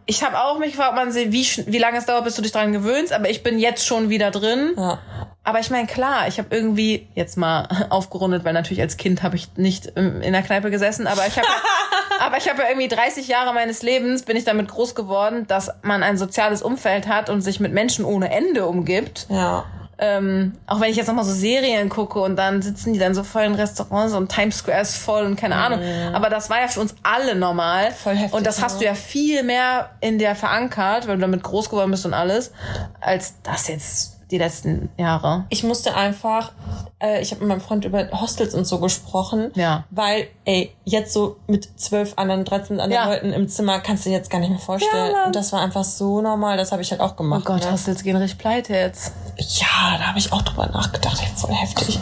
[0.06, 2.52] ich habe auch mich gefragt, man sieht, wie, wie lange es dauert, bis du dich
[2.52, 3.14] dran gewöhnst.
[3.14, 4.74] Aber ich bin jetzt schon wieder drin.
[4.78, 5.00] Ja.
[5.44, 9.36] Aber ich meine, klar, ich habe irgendwie jetzt mal aufgerundet, weil natürlich als Kind habe
[9.36, 11.48] ich nicht in der Kneipe gesessen, aber ich habe
[12.22, 15.72] Aber ich habe ja irgendwie 30 Jahre meines Lebens bin ich damit groß geworden, dass
[15.82, 19.26] man ein soziales Umfeld hat und sich mit Menschen ohne Ende umgibt.
[19.30, 19.66] Ja.
[19.98, 23.24] Ähm, auch wenn ich jetzt nochmal so Serien gucke und dann sitzen die dann so
[23.24, 25.80] voll in Restaurants und Times Square ist voll und keine Ahnung.
[26.14, 27.92] Aber das war ja für uns alle normal.
[27.92, 28.80] Voll heftig, und das hast ja.
[28.80, 32.52] du ja viel mehr in der verankert, weil du damit groß geworden bist und alles,
[33.00, 35.46] als das jetzt die letzten Jahre.
[35.50, 36.54] Ich musste einfach,
[37.00, 39.52] äh, ich habe mit meinem Freund über Hostels und so gesprochen.
[39.56, 39.84] Ja.
[39.92, 43.14] Weil, ey, jetzt so mit zwölf anderen, 13 anderen Ja.
[43.14, 45.12] Leuten im Zimmer kannst du dir jetzt gar nicht mehr vorstellen.
[45.14, 47.46] Ja, und das war einfach so normal, das habe ich halt auch Oh gemacht.
[47.46, 47.72] Gott, ne?
[47.72, 49.12] Hostels gehen richtig pleite jetzt.
[49.38, 51.22] Ja, da habe ich auch drüber nachgedacht.
[51.36, 52.00] Voll heftig.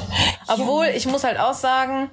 [0.47, 2.09] Obwohl, ich muss halt auch sagen,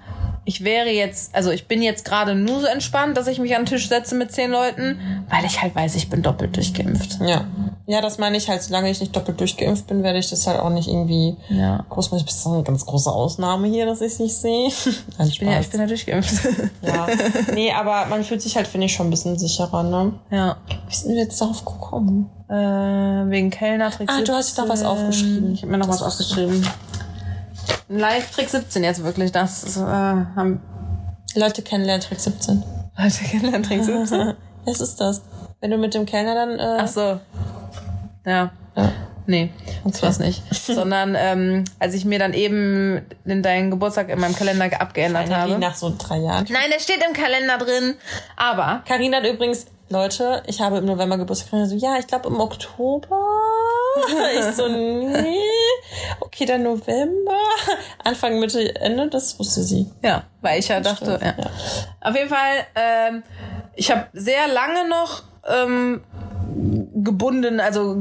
[0.46, 3.62] ich wäre jetzt, also ich bin jetzt gerade nur so entspannt, dass ich mich an
[3.62, 7.18] den Tisch setze mit zehn Leuten, weil ich halt weiß, ich bin doppelt durchgeimpft.
[7.20, 7.44] Ja.
[7.88, 10.58] Ja, das meine ich halt, solange ich nicht doppelt durchgeimpft bin, werde ich das halt
[10.58, 11.84] auch nicht irgendwie Ja.
[11.88, 12.24] groß machen.
[12.24, 14.70] Bin so eine ganz große Ausnahme hier, dass ich es nicht sehe.
[15.18, 16.44] Nein, Ich bin ja, ich bin ja durchgeimpft.
[16.82, 17.06] ja.
[17.52, 20.12] Nee, aber man fühlt sich halt, finde ich, schon ein bisschen sicherer, ne?
[20.30, 20.56] ja.
[20.88, 22.30] Wie sind wir jetzt darauf gekommen?
[22.48, 25.52] Äh, wegen Kellner, Ah, du hast noch was aufgeschrieben.
[25.54, 26.64] Ich habe mir noch was aufgeschrieben.
[27.88, 30.60] Live-Trick 17 jetzt wirklich, das ist, äh, haben
[31.34, 32.62] Leute kennenlernen, Trick 17.
[32.96, 34.34] Leute kennenlernen, Trick 17.
[34.64, 35.22] Was ist das?
[35.60, 37.20] Wenn du mit dem Kellner dann, äh, Ach so.
[38.24, 38.50] Ja.
[38.76, 38.92] Ja.
[39.28, 39.50] Nee,
[39.84, 40.42] das war's nicht.
[40.54, 45.34] Sondern ähm, als ich mir dann eben in deinen Geburtstag in meinem Kalender abgeändert wie
[45.34, 45.58] habe.
[45.58, 46.46] nach so drei Jahren.
[46.48, 47.94] Nein, der steht im Kalender drin.
[48.36, 51.66] Aber Carina hat übrigens, Leute, ich habe im November Geburtstag.
[51.68, 53.18] So, ja, ich glaube im Oktober.
[54.38, 55.38] ich so, nee.
[56.20, 57.38] Okay, dann November.
[58.04, 59.90] Anfang, Mitte, Ende, das wusste sie.
[60.02, 61.34] ja, weil ich ja dachte, ja.
[61.38, 61.50] Ja.
[62.00, 63.22] Auf jeden Fall, ähm,
[63.74, 66.02] ich habe sehr lange noch ähm,
[66.94, 67.96] gebunden, also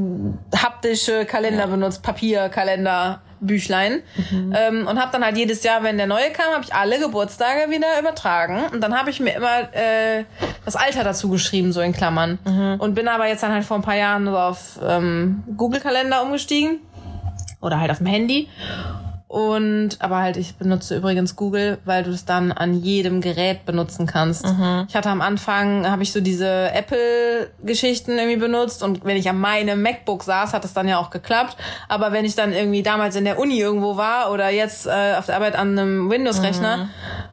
[0.54, 4.02] haptische Kalender benutzt, Papierkalender, Büchlein.
[4.54, 7.70] Ähm, und habe dann halt jedes Jahr, wenn der neue kam, habe ich alle Geburtstage
[7.70, 8.64] wieder übertragen.
[8.72, 10.24] Und dann habe ich mir immer äh,
[10.64, 12.38] das Alter dazu geschrieben, so in Klammern.
[12.78, 16.80] Und bin aber jetzt dann halt vor ein paar Jahren so auf ähm, Google-Kalender umgestiegen.
[17.60, 18.48] Oder halt auf dem Handy.
[19.28, 24.06] Und, aber halt, ich benutze übrigens Google, weil du es dann an jedem Gerät benutzen
[24.06, 24.46] kannst.
[24.88, 29.38] Ich hatte am Anfang, habe ich so diese Apple-Geschichten irgendwie benutzt und wenn ich an
[29.38, 31.56] meinem MacBook saß, hat es dann ja auch geklappt.
[31.88, 35.26] Aber wenn ich dann irgendwie damals in der Uni irgendwo war oder jetzt äh, auf
[35.26, 36.88] der Arbeit an einem Windows-Rechner,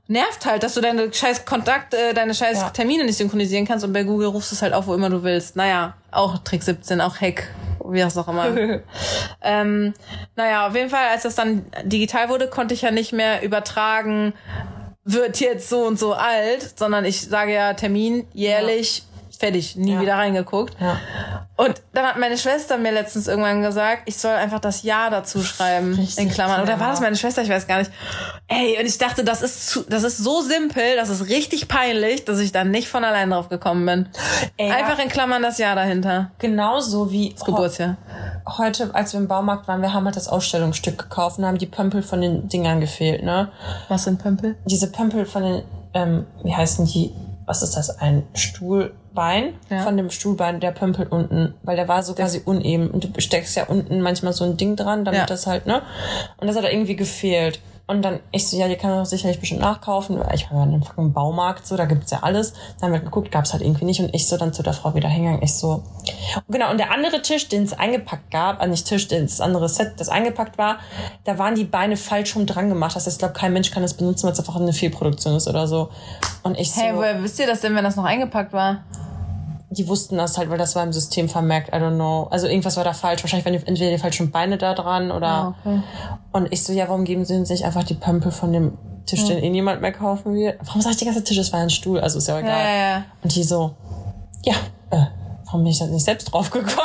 [0.07, 2.69] nervt halt, dass du deine scheiß Kontakt, äh, deine scheiß Ja.
[2.71, 5.23] Termine nicht synchronisieren kannst und bei Google rufst du es halt auf, wo immer du
[5.23, 5.55] willst.
[5.55, 7.47] Naja, auch Trick 17, auch Hack,
[7.85, 8.47] wie auch immer.
[9.41, 9.93] ähm,
[10.35, 14.33] naja, auf jeden Fall, als das dann digital wurde, konnte ich ja nicht mehr übertragen,
[15.03, 19.03] wird jetzt so und so alt, sondern ich sage ja Termin, jährlich,
[19.39, 20.01] fertig, nie Ja.
[20.01, 20.75] wieder reingeguckt.
[20.79, 20.99] Ja.
[21.55, 25.43] Und dann hat meine Schwester mir letztens irgendwann gesagt, ich soll einfach das Jahr dazu
[25.43, 26.61] schreiben, Richtig in Klammern.
[26.61, 27.43] Oder war das meine Schwester?
[27.43, 27.91] Ich weiß gar nicht.
[28.47, 32.25] Ey, und ich dachte, das ist zu, das ist so simpel, das ist richtig peinlich,
[32.25, 34.09] dass ich da nicht von allein drauf gekommen bin.
[34.57, 34.75] Ey, ja.
[34.75, 36.31] Einfach in Klammern das Jahr dahinter.
[36.39, 37.97] Genauso wie Das Geburtsjahr.
[38.57, 41.67] heute, als wir im Baumarkt waren, wir haben halt das Ausstellungsstück gekauft und haben die
[41.67, 43.51] Pömpel von den Dingern gefehlt, ne?
[43.89, 44.55] Was sind Pömpel?
[44.65, 45.63] Diese Pömpel von den,
[45.93, 47.13] ähm, wie heißen die?
[47.45, 47.89] Was ist das?
[47.99, 48.23] Ein
[49.13, 49.53] Stuhlbein?
[49.69, 49.79] Ja.
[49.83, 53.55] Von dem Stuhlbein, der Pömpel unten, weil der war so quasi uneben und du steckst
[53.55, 55.25] ja unten manchmal so ein Ding dran, damit Ja.
[55.25, 55.81] das halt, ne?
[56.37, 57.59] Und das hat irgendwie gefehlt.
[57.85, 60.17] Und dann, ich so, ja, die kann man doch sicherlich bestimmt nachkaufen.
[60.17, 62.53] weil Ich war ja in einem fucking Baumarkt, so, da gibt's ja alles.
[62.79, 63.99] Dann haben wir geguckt, gab's halt irgendwie nicht.
[63.99, 65.43] Und ich so dann zu der Frau wieder hingegangen.
[65.43, 65.83] Ich so,
[66.47, 66.71] genau.
[66.71, 70.07] Und der andere Tisch, den es eingepackt gab, äh, nicht Tisch, das andere Set, das
[70.07, 70.77] eingepackt war,
[71.25, 72.95] da waren die Beine falsch rum dran gemacht.
[72.95, 75.49] Das heißt, ich glaube, kein Mensch kann das benutzen, weil es einfach eine Fehlproduktion ist
[75.49, 75.89] oder so.
[76.43, 78.85] Und ich so, Hey, woher wisst ihr das denn, wenn das noch eingepackt war?
[79.73, 82.27] Die wussten das halt, weil das war im System vermerkt, I don't know.
[82.29, 83.23] Also irgendwas war da falsch.
[83.23, 85.27] Wahrscheinlich waren die, entweder die falschen Beine da dran oder.
[85.27, 85.81] Ah, okay.
[86.31, 89.25] Und ich so, ja, warum geben sie uns nicht einfach die Pömpel von dem Tisch,
[89.25, 90.57] den eh niemand mehr kaufen will?
[90.63, 92.51] Warum sag ich die ganze Tisch, es war ein Stuhl, also ist ja egal.
[92.51, 93.05] Ja, ja, ja.
[93.21, 93.75] Und die so,
[94.43, 94.55] ja,
[94.91, 95.05] äh,
[95.45, 96.73] warum bin ich da nicht selbst drauf gekommen?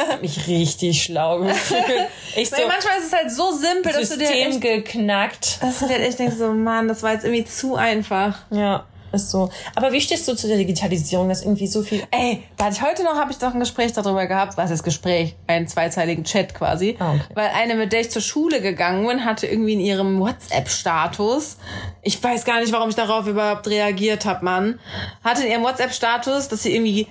[0.00, 2.08] So, hab mich richtig schlau gefühlt.
[2.34, 5.62] Ich so, Weil manchmal ist es halt so simpel, dass du dir System echt, geknackt.
[5.62, 8.38] dass du dir echt denkst, so, Mann, das war jetzt irgendwie zu einfach.
[8.50, 9.50] Ja, ist so.
[9.74, 12.02] Aber wie stehst du zu der Digitalisierung, dass irgendwie so viel...
[12.10, 15.36] Ey, ich heute noch, habe ich doch ein Gespräch darüber gehabt, was ist Gespräch?
[15.46, 16.96] Einen zweizeiligen Chat quasi.
[16.98, 17.22] Ah, okay.
[17.34, 21.56] Weil eine, mit der ich zur Schule gegangen bin, hatte irgendwie in ihrem WhatsApp-Status,
[22.02, 24.78] ich weiß gar nicht, warum ich darauf überhaupt reagiert habe, Mann,
[25.24, 27.06] hatte in ihrem WhatsApp-Status, dass sie irgendwie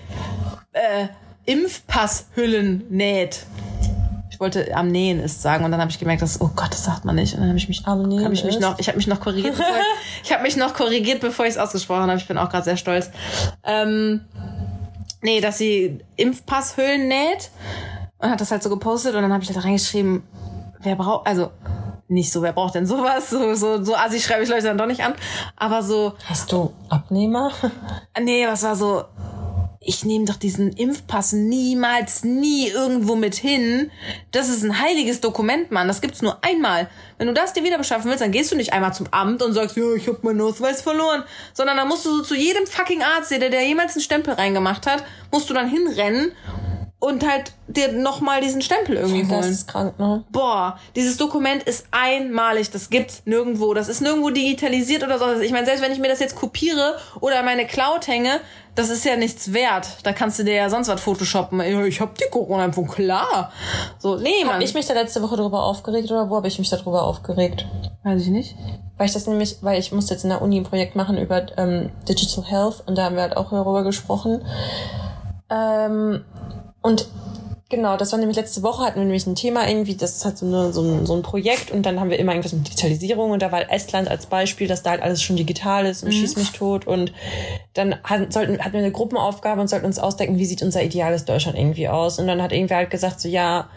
[0.74, 1.08] äh,
[1.46, 3.46] Impfpasshüllen näht.
[4.40, 6.86] Ich wollte am Nähen ist sagen und dann habe ich gemerkt, dass oh Gott, das
[6.86, 8.62] sagt man nicht und dann habe ich mich Am Nähen hab ich mich ist?
[8.62, 11.52] noch ich habe mich noch korrigiert bevor ich, ich habe mich noch korrigiert bevor ich
[11.52, 13.12] es ausgesprochen habe ich bin auch gerade sehr stolz
[13.66, 14.22] ähm,
[15.22, 17.52] nee dass sie Impfpasshüllen näht
[18.20, 20.24] und hat das halt so gepostet und dann habe ich halt reingeschrieben
[20.80, 21.52] wer braucht also
[22.08, 23.30] nicht so, wer braucht denn sowas?
[23.30, 25.14] So, so, so assi schreibe ich Leute dann doch nicht an.
[25.56, 27.52] Aber so, Hast du Abnehmer?
[28.20, 29.04] nee, was war so,
[29.82, 33.90] ich nehme doch diesen Impfpass niemals, nie irgendwo mit hin.
[34.32, 35.88] Das ist ein heiliges Dokument, Mann.
[35.88, 36.90] Das gibt's nur einmal.
[37.18, 39.54] Wenn du das dir wieder beschaffen willst, dann gehst du nicht einmal zum Amt und
[39.54, 41.24] sagst, ja, ich hab meinen Ausweis verloren.
[41.54, 44.86] Sondern dann musst du so zu jedem fucking Arzt, der, der jemals einen Stempel reingemacht
[44.86, 46.34] hat, musst du dann hinrennen
[47.00, 49.52] und halt dir nochmal diesen Stempel irgendwie Das holen.
[49.52, 50.26] ist krank, ne?
[50.32, 53.74] Boah, dieses Dokument ist einmalig, das gibt's nirgendwo.
[53.74, 55.40] Das ist nirgendwo digitalisiert oder so.
[55.40, 58.42] Ich meine, selbst wenn ich mir das jetzt kopiere oder in meine Cloud hänge,
[58.76, 59.88] das ist ja nichts wert.
[60.04, 61.62] Da kannst du dir ja sonst was photoshoppen.
[61.86, 63.52] Ich hab die Corona-Impfung, klar.
[63.98, 64.56] So, nee, Mann.
[64.56, 67.66] Hab ich mich da letzte Woche darüber aufgeregt oder wo habe ich mich darüber aufgeregt?
[68.04, 68.56] Weiß ich nicht.
[68.98, 71.46] Weil ich das nämlich, weil ich musste jetzt in der Uni ein Projekt machen über
[71.58, 74.44] ähm, Digital Health und da haben wir halt auch darüber gesprochen.
[75.50, 76.24] Ähm,
[76.82, 77.08] und
[77.70, 80.38] genau, das war nämlich letzte Woche, hatten wir nämlich ein Thema irgendwie, das ist halt
[80.38, 83.32] so, eine, so, ein, so ein Projekt und dann haben wir immer irgendwas mit Digitalisierung
[83.32, 86.36] und da war Estland als Beispiel, dass da halt alles schon digital ist und schieß
[86.36, 87.14] mich tot und
[87.74, 91.26] dann hatten, sollten, hatten wir eine Gruppenaufgabe und sollten uns ausdenken, wie sieht unser ideales
[91.26, 93.70] Deutschland irgendwie aus und dann hat irgendwer halt gesagt so, ja,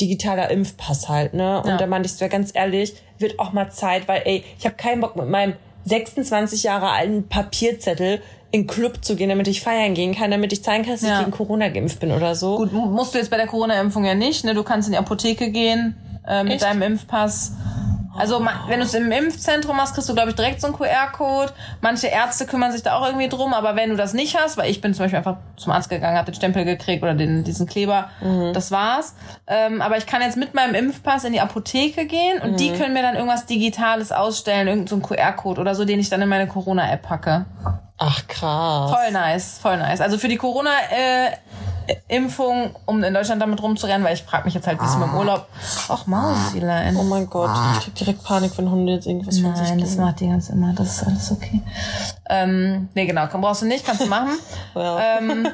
[0.00, 1.62] digitaler Impfpass halt, ne?
[1.62, 1.76] Und Ja.
[1.78, 5.00] da meinte ich so, ganz ehrlich, wird auch mal Zeit, weil ey, ich habe keinen
[5.00, 5.54] Bock mit meinem
[5.88, 8.20] 26 Jahre alten Papierzettel
[8.50, 11.02] in den Club zu gehen, damit ich feiern gehen kann, damit ich zeigen kann, dass
[11.02, 11.14] Ja.
[11.14, 12.56] ich gegen Corona geimpft bin oder so.
[12.56, 14.44] Gut, mu- musst du jetzt bei der Corona-Impfung ja nicht.
[14.44, 14.54] Ne?
[14.54, 16.62] Du kannst in die Apotheke gehen äh, mit Echt?
[16.62, 17.52] deinem Impfpass.
[18.16, 21.52] Also wenn du es im Impfzentrum machst, kriegst du, glaube ich, direkt so einen QR-Code.
[21.80, 24.70] Manche Ärzte kümmern sich da auch irgendwie drum, aber wenn du das nicht hast, weil
[24.70, 27.66] ich bin zum Beispiel einfach zum Arzt gegangen, habe den Stempel gekriegt oder den, diesen
[27.66, 28.10] Kleber,
[28.52, 29.14] das war's.
[29.46, 32.94] Ähm, aber ich kann jetzt mit meinem Impfpass in die Apotheke gehen und die können
[32.94, 36.46] mir dann irgendwas Digitales ausstellen, irgendeinen so QR-Code oder so, den ich dann in meine
[36.46, 37.44] Corona-App packe.
[38.00, 38.92] Ach krass.
[38.92, 40.00] Voll nice, voll nice.
[40.00, 44.80] Also für die Corona-Impfung, um in Deutschland damit rumzurennen, weil ich frage mich jetzt halt,
[44.80, 45.48] wie es mit dem Urlaub.
[45.88, 46.96] Ach, Mausilein.
[46.96, 49.96] Oh mein Gott, ich krieg direkt Panik, wenn Hunde jetzt irgendwas von sich Nein, das
[49.96, 50.72] macht die ganz immer.
[50.74, 51.60] Das ist alles okay.
[52.30, 54.38] Ähm, nee, genau, kann, brauchst du nicht, kannst du machen.
[54.74, 54.96] Well.
[55.00, 55.48] ähm,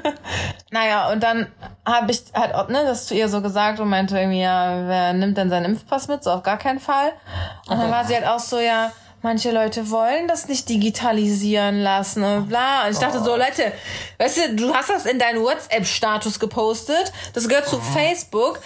[0.70, 1.46] naja, und dann
[1.86, 5.14] habe ich halt auch, ne, das zu ihr so gesagt und meinte irgendwie, ja, wer
[5.14, 6.22] nimmt denn seinen Impfpass mit?
[6.22, 7.12] So auf gar keinen Fall.
[7.68, 8.90] Und dann war sie halt auch so, ja,
[9.24, 12.86] manche Leute wollen das nicht digitalisieren lassen und bla.
[12.86, 13.72] Und ich dachte so, Leute,
[14.18, 17.12] weißt du, du hast das in deinen WhatsApp-Status gepostet.
[17.32, 18.60] Das gehört zu Facebook.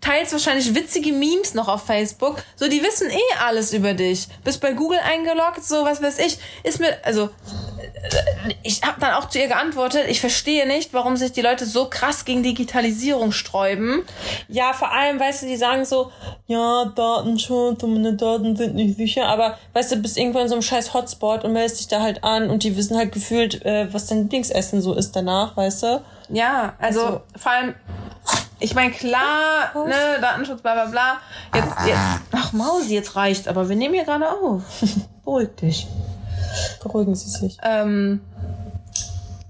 [0.00, 2.42] Teilst wahrscheinlich witzige Memes noch auf Facebook.
[2.56, 4.28] So, die wissen eh alles über dich.
[4.44, 6.38] Bist bei Google eingeloggt, so, was weiß ich.
[6.62, 7.28] Ist mir, also,
[8.62, 11.86] ich habe dann auch zu ihr geantwortet, ich verstehe nicht, warum sich die Leute so
[11.88, 14.02] krass gegen Digitalisierung sträuben.
[14.48, 16.12] Ja, vor allem, weißt du, die sagen so,
[16.46, 20.54] ja, Datenschutz und meine Daten sind nicht sicher, aber weißt du, bist irgendwo in so
[20.54, 23.92] einem scheiß Hotspot und meldest dich da halt an und die wissen halt gefühlt, äh,
[23.92, 26.02] was dein Lieblingsessen so ist danach, weißt du?
[26.28, 27.74] Ja, also, Also- vor allem,
[28.60, 31.16] ich meine, klar, ne, Datenschutz, bla bla bla.
[31.54, 31.98] Jetzt, jetzt,
[32.32, 34.62] ach Mausi, jetzt reicht's, aber wir nehmen hier gerade auf.
[35.24, 35.86] Beruhig dich.
[36.82, 37.56] Beruhigen sie sich.
[37.62, 38.20] Ähm,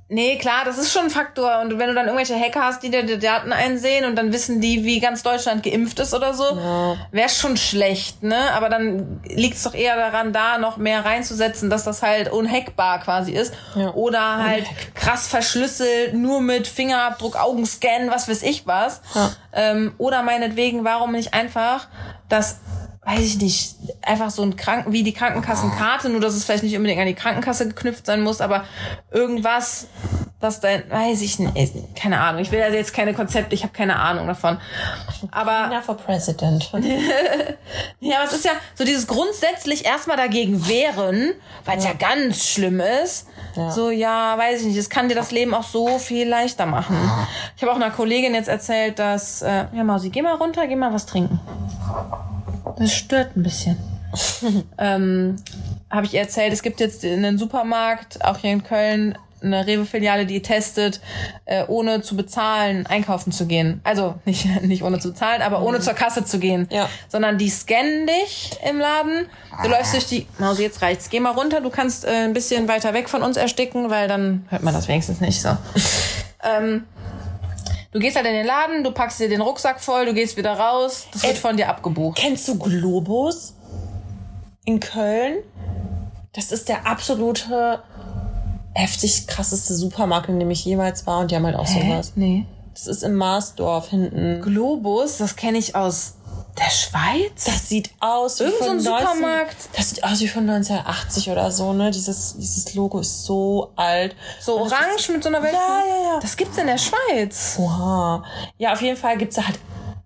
[0.09, 1.61] nee, klar, das ist schon ein Faktor.
[1.61, 4.61] Und wenn du dann irgendwelche Hacker hast, die dir die Daten einsehen und dann wissen
[4.61, 6.97] die, wie ganz Deutschland geimpft ist oder so, Ja.
[7.11, 8.53] wäre schon schlecht, ne?
[8.53, 13.33] Aber dann liegt's doch eher daran, da noch mehr reinzusetzen, dass das halt unhackbar quasi
[13.33, 13.55] ist.
[13.75, 13.93] Ja.
[13.95, 19.01] Oder halt krass verschlüsselt, nur mit Fingerabdruck, Augenscan, was weiß ich was.
[19.15, 19.31] Ja.
[19.53, 21.89] Ähm, oder meinetwegen, warum nicht einfach
[22.29, 22.59] das
[23.05, 26.77] weiß ich nicht, einfach so ein Kranken, wie die Krankenkassenkarte, nur dass es vielleicht nicht
[26.77, 28.65] unbedingt an die Krankenkasse geknüpft sein muss, aber
[29.11, 29.89] irgendwas,
[30.41, 32.41] das dein, weiß ich nicht, äh, keine Ahnung.
[32.41, 34.59] Ich will also jetzt keine Konzepte, ich habe keine Ahnung davon.
[35.31, 36.71] Aber Ja, for President.
[38.01, 41.33] ja, aber es ist ja so dieses grundsätzlich erstmal dagegen wehren,
[41.67, 41.93] weil es ja.
[41.93, 43.27] ganz schlimm ist.
[43.55, 43.71] Ja.
[43.71, 46.97] So, ja, weiß ich nicht, es kann dir das Leben auch so viel leichter machen.
[47.57, 50.75] Ich habe auch einer Kollegin jetzt erzählt, dass, äh, ja Mausi, geh mal runter, geh
[50.75, 51.39] mal was trinken.
[52.79, 53.77] Das stört ein bisschen.
[54.79, 55.37] ähm,
[55.91, 60.27] habe ich erzählt, es gibt jetzt in den Supermarkt, auch hier in Köln, eine Rewe-Filiale,
[60.27, 61.01] die testet,
[61.45, 63.81] äh, ohne zu bezahlen, einkaufen zu gehen.
[63.85, 66.67] Also nicht, nicht ohne zu bezahlen, aber ohne zur Kasse zu gehen.
[66.71, 66.89] Ja.
[67.09, 69.27] Sondern die scannen dich im Laden.
[69.63, 70.27] Du läufst durch die.
[70.39, 71.11] Mausi, jetzt reicht's.
[71.11, 74.47] Geh mal runter, du kannst äh, ein bisschen weiter weg von uns ersticken, weil dann
[74.49, 75.51] hört man das wenigstens nicht so.
[76.43, 76.85] ähm,
[77.95, 80.59] du gehst halt in den Laden, du packst dir den Rucksack voll, du gehst wieder
[80.59, 82.19] raus, das wird von dir abgebucht.
[82.19, 83.55] Kennst du Globus
[84.67, 85.37] in Köln?
[86.33, 87.83] Das ist der absolute
[88.75, 92.13] heftig krasseste Supermarkt, in dem ich jemals war und die haben halt auch sowas.
[92.17, 92.47] Nee.
[92.75, 94.43] Das ist im Marsdorf hinten.
[94.43, 96.17] Globus, das kenne ich aus
[96.59, 97.45] der Schweiz.
[97.45, 99.57] Das sieht aus wie Irgend so von ein 19 Supermarkt.
[99.77, 101.91] Das sieht aus wie von 1980 oder so, ne?
[101.91, 104.15] Dieses, dieses Logo ist so alt.
[104.41, 105.55] So Und orange mit so einer Welt.
[105.55, 106.21] Ja, ja, ja.
[106.21, 107.57] Das gibt's in der Schweiz.
[107.59, 108.23] Oha.
[108.59, 109.59] Ja, auf jeden Fall gibt's da halt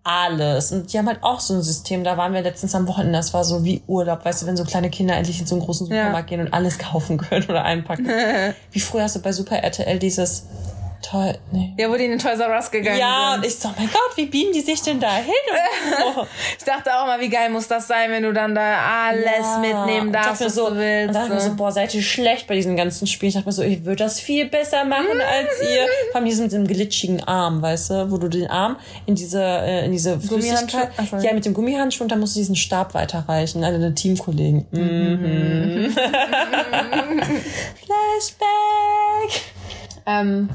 [0.04, 0.72] alles.
[0.72, 2.02] Und die haben halt auch so ein System.
[2.02, 4.64] Da waren wir letztens am Wochenende, das war so wie Urlaub, weißt du, wenn so
[4.64, 8.08] kleine Kinder endlich in so einen großen Supermarkt gehen und alles kaufen können oder einpacken.
[8.72, 10.44] wie früher hast du bei Super RTL dieses
[11.02, 11.74] toll, nee.
[11.78, 13.38] Ja, wo die in den Toys R Us gegangen Ja, sind.
[13.40, 15.34] und ich so, mein Gott, wie beamen die sich denn da hin?
[16.14, 16.26] So.
[16.58, 18.78] Ich dachte auch mal, wie geil muss das sein, wenn du dann da
[19.08, 19.58] alles Ja.
[19.58, 21.08] mitnehmen darfst, was so, du willst.
[21.08, 23.28] Und dachte mir so, boah, seid ihr schlecht bei diesen ganzen Spielen.
[23.28, 25.86] Ich dachte mir so, ich würde das viel besser machen als ihr.
[26.10, 28.76] Vor allem diesen mit dem glitschigen Arm, weißt du, wo du den Arm
[29.06, 30.88] in diese, äh, in diese Gummihandschuhe?
[30.94, 34.66] Flüssigkeit, ja, mit dem Gummihandschuh und dann musst du diesen Stab weiterreichen an deine Teamkollegen.
[34.70, 35.94] Mhm.
[37.84, 39.42] Flashback.
[40.06, 40.48] Ähm,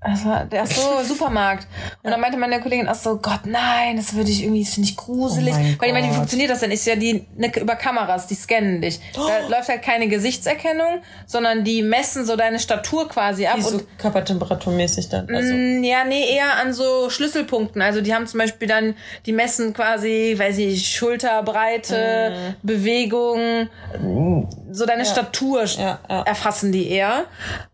[0.00, 1.66] also, der ist so Supermarkt.
[2.02, 4.88] Und dann meinte meine Kollegin auch so, Gott, nein, das würde ich irgendwie, das finde
[4.88, 5.54] ich gruselig.
[5.54, 6.70] Oh Weil ich meine, wie funktioniert das denn?
[6.70, 9.00] Ist ja die ne, über Kameras, die scannen dich.
[9.14, 9.50] Da Oh.
[9.50, 13.56] läuft halt keine Gesichtserkennung, sondern die messen so deine Statur quasi ab.
[13.58, 15.28] Wie so Und körpertemperaturmäßig dann.
[15.34, 15.52] Also.
[15.52, 17.82] Mm, Ja, nee, eher an so Schlüsselpunkten.
[17.82, 18.94] Also die haben zum Beispiel dann,
[19.26, 23.68] die messen quasi, weiß ich, Schulterbreite, Bewegung,
[24.00, 26.22] mm, so deine Statur Ja, ja.
[26.22, 27.24] erfassen die eher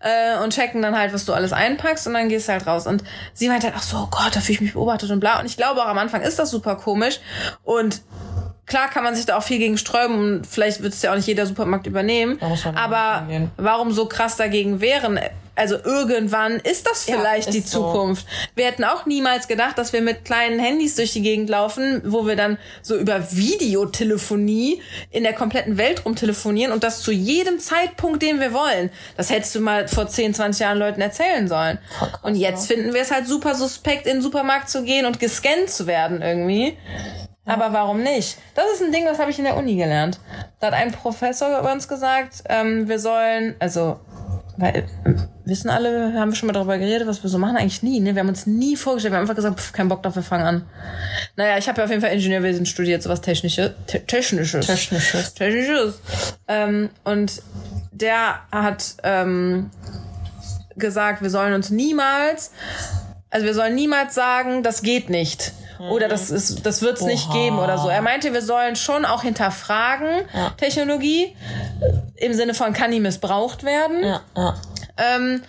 [0.00, 2.86] äh, und checken dann halt, was du alles einpackst und dann gehst du halt raus.
[2.86, 5.40] Und sie meint halt, ach so, oh Gott, da fühle ich mich beobachtet und bla.
[5.40, 7.20] Und ich glaube auch am Anfang ist das super komisch
[7.62, 8.02] und
[8.66, 11.16] Klar kann man sich da auch viel gegen sträuben und vielleicht wird es ja auch
[11.16, 12.38] nicht jeder Supermarkt übernehmen.
[12.78, 13.26] Aber
[13.58, 15.20] warum so krass dagegen wehren?
[15.56, 17.92] Also irgendwann ist das Ja, vielleicht die ist so.
[17.92, 18.26] Zukunft.
[18.54, 22.26] Wir hätten auch niemals gedacht, dass wir mit kleinen Handys durch die Gegend laufen, wo
[22.26, 28.22] wir dann so über Videotelefonie in der kompletten Welt rumtelefonieren und das zu jedem Zeitpunkt,
[28.22, 28.90] den wir wollen.
[29.16, 31.78] Das hättest du mal vor 10, 20 Jahren Leuten erzählen sollen.
[32.22, 35.70] Und jetzt finden wir es halt super suspekt, in den Supermarkt zu gehen und gescannt
[35.70, 36.76] zu werden irgendwie.
[37.46, 38.38] Aber warum nicht?
[38.54, 40.18] Das ist ein Ding, das habe ich in der Uni gelernt.
[40.60, 44.00] Da hat ein Professor über uns gesagt, ähm, wir sollen, also,
[44.56, 44.84] weil, äh,
[45.44, 47.56] wissen alle, haben wir schon mal darüber geredet, was wir so machen?
[47.56, 48.14] Eigentlich nie, ne?
[48.14, 50.44] Wir haben uns nie vorgestellt, wir haben einfach gesagt, pff, kein Bock drauf, wir fangen
[50.44, 50.66] an.
[51.36, 53.72] Naja, ich habe ja auf jeden Fall Ingenieurwesen studiert, sowas Technisches.
[53.86, 54.66] Te Technisches.
[54.66, 55.34] Technisches.
[55.34, 56.00] Technisches.
[56.48, 57.42] Ähm, und
[57.92, 59.70] der hat ähm,
[60.76, 62.52] gesagt, wir sollen uns niemals,
[63.30, 65.52] also wir sollen niemals sagen, das geht nicht.
[65.78, 67.34] Oder das ist, das wird's nicht Oha.
[67.34, 67.88] geben oder so.
[67.88, 70.50] Er meinte, wir sollen schon auch hinterfragen Ja.
[70.56, 71.36] Technologie
[72.16, 74.02] im Sinne von kann die missbraucht werden.
[74.04, 74.54] Ja, ja.
[74.96, 75.42] Ähm,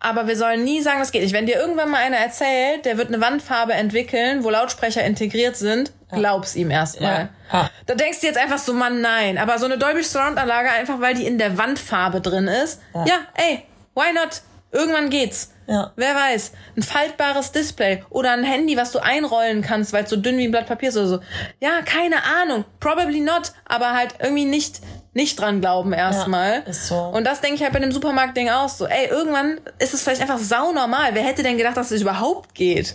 [0.00, 1.34] aber wir sollen nie sagen, das geht nicht.
[1.34, 5.92] Wenn dir irgendwann mal einer erzählt, der wird eine Wandfarbe entwickeln, wo Lautsprecher integriert sind,
[6.10, 7.28] glaub's ihm erstmal.
[7.52, 7.58] Ja.
[7.60, 7.70] Ja.
[7.84, 9.36] Da denkst du jetzt einfach so, Mann, nein.
[9.36, 12.80] Aber so eine Dolby Surround Anlage, einfach weil die in der Wandfarbe drin ist.
[12.94, 13.64] Ja, ey,
[13.94, 14.40] why not?
[14.72, 15.52] Irgendwann geht's.
[15.68, 15.92] Ja.
[15.96, 16.52] Wer weiß.
[16.76, 20.44] Ein faltbares Display oder ein Handy, was du einrollen kannst, weil es so dünn wie
[20.44, 21.18] ein Blatt Papier ist oder so.
[21.60, 22.64] Ja, keine Ahnung.
[22.80, 23.52] Probably not.
[23.64, 24.80] Aber halt irgendwie nicht,
[25.12, 26.62] nicht dran glauben erstmal.
[26.66, 26.96] ist so.
[26.96, 28.86] Und das denke ich halt bei dem Supermarkt-Ding auch so.
[28.86, 31.14] Ey, irgendwann ist es vielleicht einfach saunormal.
[31.14, 32.94] Wer hätte denn gedacht, dass es überhaupt geht?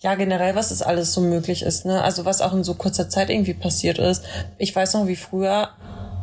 [0.00, 2.02] Ja, generell, was das alles so möglich ist, ne?
[2.02, 4.24] Also was auch in so kurzer Zeit irgendwie passiert ist.
[4.56, 5.70] Ich weiß noch, wie früher,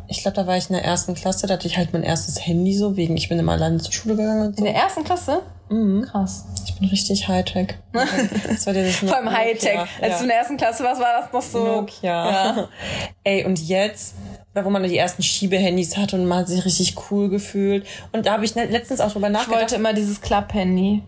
[0.08, 2.44] ich glaube, da war ich in der ersten Klasse, da hatte ich halt mein erstes
[2.44, 4.64] Handy so, wegen ich bin immer alleine zur Schule gegangen und so.
[4.64, 5.42] In der ersten Klasse?
[5.68, 6.02] Mhm.
[6.02, 6.44] Krass.
[6.64, 7.74] Ich bin richtig Hightech.
[7.92, 9.74] Das war dieses Vor allem Hightech.
[9.76, 9.88] Nokia.
[10.00, 10.16] Als Ja.
[10.18, 11.64] du in der ersten Klasse warst, war das noch so.
[11.64, 12.30] Nokia.
[12.30, 12.68] Ja.
[13.24, 14.14] Ey, und jetzt,
[14.54, 17.86] wo man die ersten Schiebehandys hatte und man hat sich richtig cool gefühlt.
[18.12, 19.60] Und da habe ich letztens auch drüber Ich nachgedacht.
[19.60, 21.02] wollte immer dieses Klapp-Handy.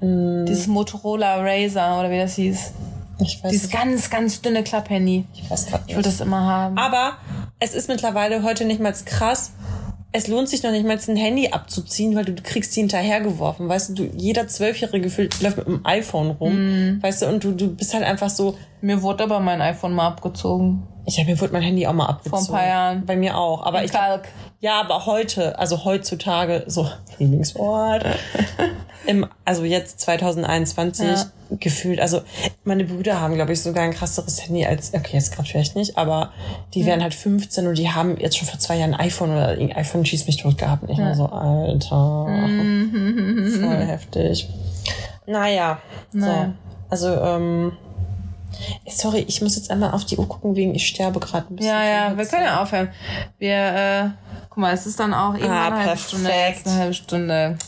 [0.49, 2.73] Dieses Motorola Razer oder wie das hieß.
[3.21, 5.25] ich weiß, Dieses ganz, ganz dünne Klapp-Handy.
[5.35, 5.97] ich weiß Ich nicht.
[5.97, 6.77] wollte das immer haben.
[6.79, 7.19] Aber
[7.61, 9.53] es ist mittlerweile heute nicht mal krass.
[10.11, 13.69] Es lohnt sich noch nicht mal ein Handy abzuziehen, weil du, kriegst die hinterhergeworfen.
[13.69, 15.09] Weißt du, du jeder Zwölfjährige
[15.41, 16.99] läuft mit einem iPhone rum.
[17.03, 20.07] Weißt du, und du, du bist halt einfach so, Mir wurde aber mein iPhone mal
[20.07, 20.83] abgezogen.
[21.05, 22.47] ich habe mir wurde mein Handy auch mal abgezogen.
[22.47, 23.07] Vor ein paar Jahren.
[23.07, 23.67] Bei mir auch.
[23.67, 24.29] Aber ich Kalk.
[24.61, 26.89] Ja, aber heute, also heutzutage, so
[27.19, 28.05] Lieblingswort,
[29.07, 31.25] im, also jetzt 2021 Ja.
[31.51, 32.23] gefühlt, also
[32.65, 35.97] meine Brüder haben, glaube ich, sogar ein krasseres Handy als, okay, jetzt gerade vielleicht nicht,
[35.97, 36.33] aber
[36.75, 39.49] die werden halt 15 und die haben jetzt schon vor zwei Jahren ein iPhone oder
[39.51, 40.83] ein iPhone schießt mich tot gehabt.
[40.83, 42.27] Und ich war so, Alter,
[43.61, 44.49] voll heftig.
[45.27, 45.79] Naja,
[46.13, 46.19] so.
[46.19, 46.55] Naja.
[46.91, 47.73] Also, ähm,
[48.89, 51.73] sorry, ich muss jetzt einmal auf die Uhr gucken, wegen ich sterbe gerade ein bisschen.
[51.73, 52.89] Ja, ja, wir können ja aufhören.
[53.39, 54.11] Wir, äh,
[54.49, 55.97] guck mal, es ist dann auch eben Ah, eine halbe.
[55.99, 56.31] Stunde.
[56.31, 57.59] Eine halbe Stunde.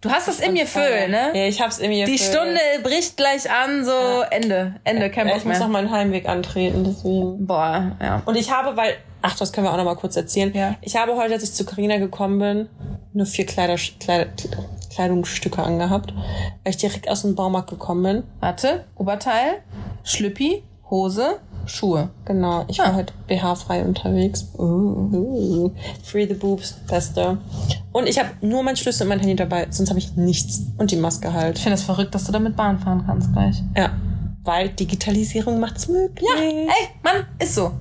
[0.00, 1.30] Du hast das in mir füllen, ne?
[1.34, 2.28] Ja, ich hab's in mir Die Gefühl.
[2.28, 6.28] Stunde bricht gleich an, so Ende, Ende, kein Ja, Bock ich muss noch meinen Heimweg
[6.28, 7.46] antreten, deswegen.
[7.46, 8.20] Boah, ja.
[8.26, 10.52] Und ich habe, weil, ach, das können wir auch noch mal kurz erzählen.
[10.54, 10.74] Ja.
[10.82, 12.68] Ich habe heute, als ich zu Carina gekommen bin,
[13.14, 14.26] nur vier Kleider, Kleider,
[14.92, 18.22] Kleidungsstücke angehabt, weil ich direkt aus dem Baumarkt gekommen bin.
[18.40, 19.62] Warte, Oberteil,
[20.04, 22.10] Schlüppi, Hose, Schuhe.
[22.26, 22.84] Genau, ich Ah.
[22.88, 24.46] war heute BH-frei unterwegs.
[24.58, 25.70] Uh.
[26.02, 27.38] Free the boobs, beste.
[27.92, 30.60] Und ich habe nur mein Schlüssel und mein Handy dabei, sonst habe ich nichts.
[30.78, 31.56] Und die Maske halt.
[31.56, 33.62] Ich finde es das verrückt, dass du damit Bahn fahren kannst gleich.
[33.76, 33.90] Ja.
[34.44, 36.28] Weil Digitalisierung macht's möglich.
[36.36, 36.68] Ja, ey,
[37.02, 37.72] Mann, ist so.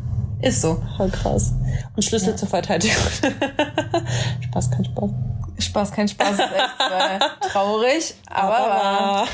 [0.42, 0.82] Ist so.
[0.96, 1.54] Voll krass.
[1.96, 2.96] Und Schlüssel zur Verteidigung.
[4.42, 5.10] Spaß, kein Spaß.
[5.64, 9.28] Spaß, kein Spaß, ist echt äh, traurig, aber, wahr.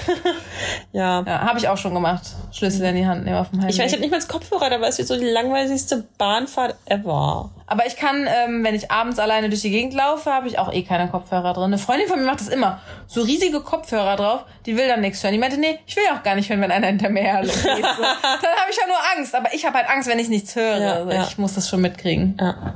[0.91, 1.21] ja.
[1.21, 2.23] Ja, habe ich auch schon gemacht.
[2.51, 3.73] Schlüssel in die Hand nehmen auf dem Heimweg.
[3.73, 4.87] Ich weiß, ich habe nicht mal das Kopfhörer dabei.
[4.87, 7.51] Es wird so die langweiligste Bahnfahrt ever.
[7.67, 10.73] Aber ich kann, ähm, wenn ich abends alleine durch die Gegend laufe, habe ich auch
[10.73, 11.65] eh keine Kopfhörer drin.
[11.65, 12.79] Eine Freundin von mir macht das immer.
[13.07, 15.33] So riesige Kopfhörer drauf, die will dann nichts hören.
[15.33, 17.51] Die meinte, nee, ich will ja auch gar nicht hören, wenn einer hinter mir hergeht.
[17.51, 17.67] So.
[17.67, 19.35] dann habe ich ja nur Angst.
[19.35, 20.77] Aber ich habe halt Angst, wenn ich nichts höre.
[20.77, 21.23] Ja, also ja.
[21.23, 22.37] ich muss das schon mitkriegen.
[22.39, 22.73] Ja.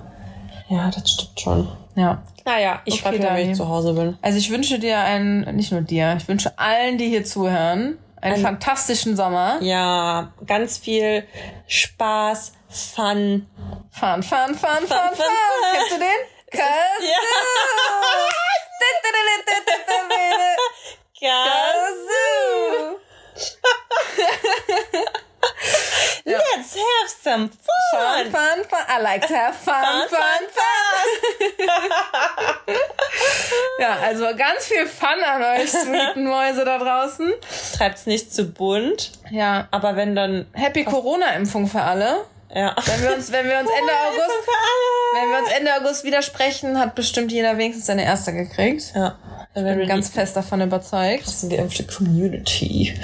[0.69, 1.67] Ja, das stimmt schon.
[1.95, 2.21] Ja.
[2.45, 4.17] Naja, ich Okay, dir, wenn ich zu Hause bin.
[4.21, 8.41] Also ich wünsche dir einen, nicht nur dir, ich wünsche allen, die hier zuhören, einen
[8.41, 9.57] fantastischen Sommer.
[9.61, 11.25] Ja, ganz viel
[11.67, 13.47] Spaß, Fun.
[13.91, 14.87] Fun, fun, fun, fun, fun.
[14.87, 15.25] fun, fun.
[15.73, 16.07] Kennst du den?
[16.53, 17.13] Cause
[21.19, 22.99] Kazoo.
[26.25, 28.31] Let's have some Fun, fun.
[28.31, 28.79] fun, fun.
[28.87, 31.65] I like to have fun, fun, fun.
[33.79, 37.33] Ja, also ganz viel Fun an euch, sweeten Mäuse da draußen.
[37.77, 39.67] Treibt's nicht zu bunt, Ja.
[39.71, 42.25] aber wenn dann, Happy Corona-Impfung für alle.
[42.53, 42.75] ja.
[42.85, 44.47] Wenn wir uns, wenn wir uns Ende August,
[45.15, 48.93] wenn wir uns Ende August widersprechen, hat bestimmt jeder wenigstens seine erste gekriegt.
[48.95, 49.17] Ja.
[49.53, 51.25] Dann werden Bin wir ganz fest davon überzeugt.
[51.43, 52.97] die geimpfte Community.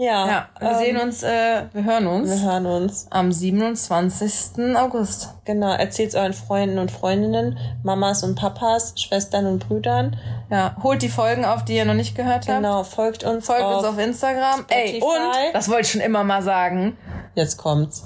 [0.00, 0.26] Ja.
[0.26, 3.06] Ja, wir ähm, sehen uns, äh, wir hören Wir uns hören uns.
[3.10, 4.74] am 27.
[4.74, 5.34] August.
[5.44, 5.74] Genau.
[5.74, 10.16] Erzählt's euren Freunden und Freundinnen, Mamas und Papas, Schwestern und Brüdern.
[10.50, 12.56] Ja, holt die Folgen auf, die ihr noch nicht gehört habt.
[12.56, 12.82] Genau.
[12.82, 13.44] Folgt uns.
[13.44, 14.64] Folgt auf, uns auf Instagram.
[14.68, 15.48] Ey, Spotify.
[15.48, 16.96] und, das wollte ich schon immer mal sagen,
[17.34, 18.02] Jetzt kommt's.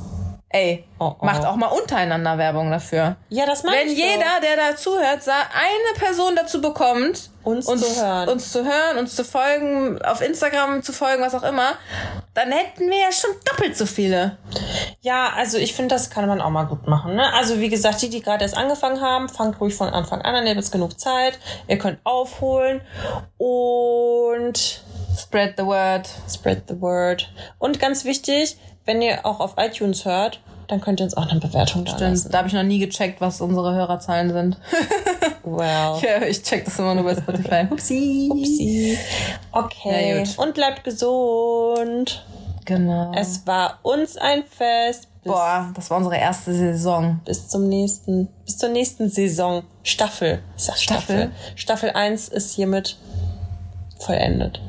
[0.55, 1.25] Ey, Oh, oh.
[1.27, 3.17] macht auch mal untereinander Werbung dafür.
[3.29, 8.01] Ja, das meine Wenn ich jeder, der da zuhört, eine Person dazu bekommt, Uns zu
[8.03, 8.29] hören.
[8.29, 11.73] uns zu hören, uns zu folgen, auf Instagram zu folgen, was auch immer,
[12.33, 14.39] dann hätten wir ja schon doppelt so viele.
[14.55, 14.61] Doch.
[15.03, 17.17] Ja, also ich finde, das kann man auch mal gut machen.
[17.17, 17.33] Ne?
[17.35, 20.45] Also wie gesagt, die, die gerade erst angefangen haben, fangt ruhig von Anfang an an.
[20.45, 21.39] Ihr habt jetzt genug Zeit.
[21.69, 22.81] Ihr könnt aufholen
[23.39, 24.83] und
[25.19, 26.09] Spread the word.
[26.29, 27.29] spread the word.
[27.59, 31.41] Und ganz wichtig, wenn ihr auch auf iTunes hört, dann könnt ihr uns auch eine
[31.41, 32.31] Bewertung da lassen.
[32.31, 34.59] Da habe ich noch nie gecheckt, was unsere Hörerzahlen sind.
[35.47, 36.01] Well.
[36.01, 37.67] Ja, ich check das immer nur bei Spotify.
[37.71, 38.31] Upsi.
[38.33, 38.99] Upsi.
[39.53, 40.25] Okay.
[40.39, 42.25] Und bleibt gesund.
[42.65, 43.13] Genau.
[43.15, 45.09] Es war uns ein Fest.
[45.23, 47.21] Bis, Boah, das war unsere erste Saison.
[47.27, 49.65] bis zum nächsten, bis zur nächsten Saison.
[49.83, 50.43] Staffel.
[50.57, 51.31] Ich sag Staffel.
[51.57, 52.97] Staffel 1 ist hiermit
[53.99, 54.63] vollendet.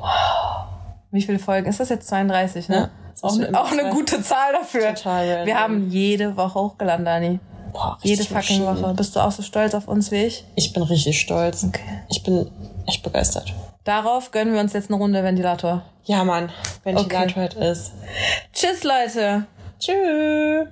[1.11, 1.69] Wie viele Folgen?
[1.69, 2.75] Ist das jetzt 32, ne?
[2.75, 2.89] Ja.
[3.21, 4.93] Auch, ist immer auch eine gute Zahl dafür.
[4.95, 5.45] Total random.
[5.47, 7.39] Wir haben jede Woche hochgeladen, Dani.
[7.73, 8.65] Boah, Jede fucking.
[8.65, 8.93] Woche.
[8.95, 10.45] Bist du auch so stolz auf uns wie ich?
[10.55, 11.63] Ich bin richtig stolz.
[11.65, 12.03] Okay.
[12.09, 12.49] Ich bin
[12.87, 13.53] echt begeistert.
[13.83, 15.83] Darauf gönnen wir uns jetzt eine Runde Ventilator.
[16.05, 16.51] Ja, Mann.
[16.83, 17.49] Ventilator Okay.
[17.57, 17.71] okay.
[17.71, 17.91] ist.
[18.53, 19.45] Tschüss, Leute.
[19.79, 20.67] Tschüss.